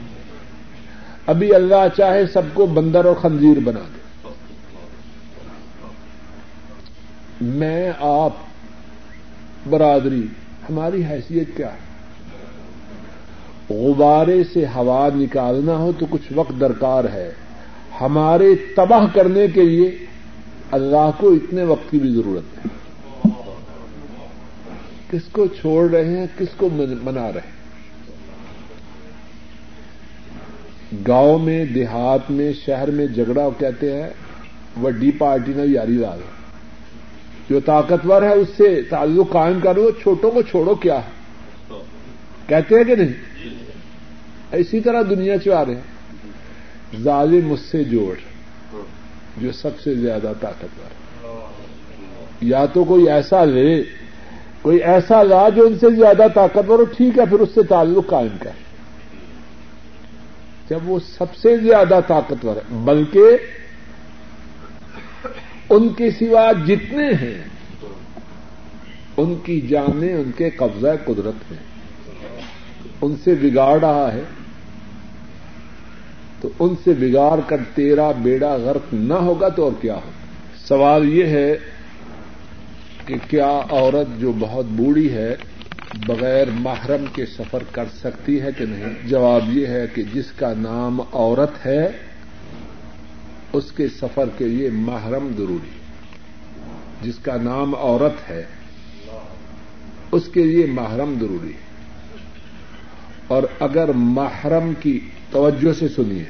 [1.26, 4.28] ابھی اللہ چاہے سب کو بندر اور خنزیر بنا دے۔
[7.40, 8.32] میں آپ
[9.68, 10.26] برادری
[10.70, 11.91] ہماری حیثیت کیا ہے؟
[13.72, 17.32] غبارے سے ہوا نکالنا ہو تو کچھ وقت درکار ہے۔
[18.00, 19.96] ہمارے تباہ کرنے کے لیے
[20.70, 22.68] اللہ کو اتنے وقت کی بھی ضرورت ہے۔
[25.10, 26.68] کس کو چھوڑ رہے ہیں، کس کو
[27.02, 27.62] منا رہے ہیں۔
[31.08, 34.10] گاؤں میں، دیہات میں، شہر میں جھگڑا کہتے ہیں،
[34.82, 36.16] وڈی پارٹی نے یاری لا
[37.50, 41.22] جو طاقتور ہے، اس سے تعلق قائم کرو، چھوٹوں کو چھوڑو، کیا ہے؟
[42.46, 43.12] کہتے ہیں کہ نہیں؟
[44.52, 45.82] اسی طرح دنیا چاہ رہے ہیں۔
[47.02, 48.14] ظالم اس سے جوڑ،
[49.36, 51.02] جو سب سے زیادہ طاقتور۔
[52.40, 53.82] یا تو کوئی ایسا لے،
[54.62, 58.10] کوئی ایسا لا جو ان سے زیادہ طاقتور ہو، ٹھیک ہے، پھر اس سے تعلق
[58.10, 58.50] قائم کر۔
[60.68, 63.24] جب وہ سب سے زیادہ طاقتور ہے، بلکہ
[65.70, 67.44] ان کے سوا جتنے ہیں،
[69.16, 71.58] ان کی جانیں ان کے قبضہ قدرت میں،
[73.00, 74.22] ان سے بگاڑ رہا ہے۔
[76.42, 80.10] تو ان سے بگاڑ کر تیرا بیڑا غرق نہ ہوگا تو اور کیا ہوگا؟
[80.68, 81.58] سوال یہ ہے
[83.06, 85.36] کہ کیا عورت جو بہت بوڑھی ہے
[86.06, 90.52] بغیر محرم کے سفر کر سکتی ہے کہ نہیں؟ جواب یہ ہے کہ جس کا
[90.56, 91.88] نام عورت ہے،
[93.52, 95.70] اس کے سفر کے لیے محرم ضروری
[97.02, 98.44] جس کا نام عورت ہے،
[100.12, 101.72] اس کے لیے محرم ضروری ہے۔
[103.26, 105.00] اور اگر محرم کی
[105.32, 106.24] توجہ سے سنیے۔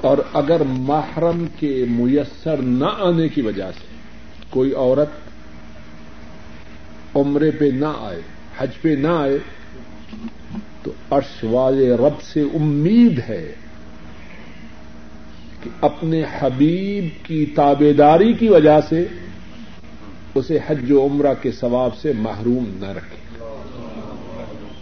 [0.00, 3.86] اور اگر محرم کے میسر نہ آنے کی وجہ سے
[4.50, 5.08] کوئی عورت
[7.16, 8.20] عمرے پہ نہ آئے،
[8.58, 9.38] حج پہ نہ آئے،
[10.82, 13.52] تو عرش والے رب سے امید ہے
[15.62, 19.06] کہ اپنے حبیب کی تابے داری کی وجہ سے
[20.34, 23.44] اسے حج و عمرہ کے ثواب سے محروم نہ رکھے۔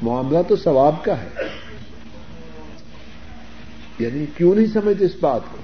[0.02, 1.53] معاملہ تو ثواب کا ہے۔
[3.98, 5.58] یعنی کیوں نہیں سمجھتے اس بات کو؟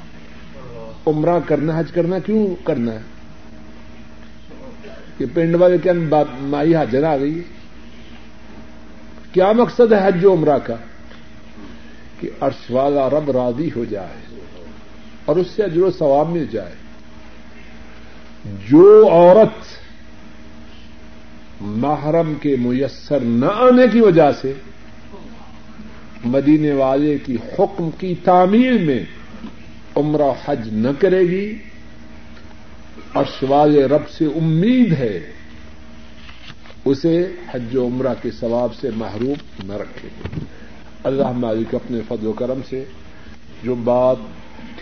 [1.07, 3.01] عمرہ کرنا، حج کرنا کیوں کرنا ہے؟
[5.19, 5.93] کہ پنڈ والے کیا
[6.41, 7.43] مائی حاضر آ گئی ہے؟
[9.33, 10.75] کیا مقصد ہے حج و عمرہ کا؟
[12.21, 14.41] کہ عرش والا رب راضی ہو جائے
[15.25, 16.73] اور اس سے اجر و ثواب مل جائے۔
[18.69, 19.65] جو عورت
[21.61, 24.53] محرم کے میسر نہ آنے کی وجہ سے
[26.25, 29.05] مدینے والے کی حکم کی تعمیر میں
[29.97, 31.55] عمرہ حج نہ کرے گی۔
[33.43, 35.21] والے رب سے امید ہے،
[36.85, 40.09] اسے حج و عمرہ کے ثواب سے محروم نہ رکھے۔
[41.05, 42.85] اللہ مالک اپنے فضل و کرم سے
[43.65, 44.17] جو بات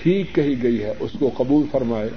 [0.03, 2.09] ٹھیک کہی گئی ہے، اس کو قبول فرمائے۔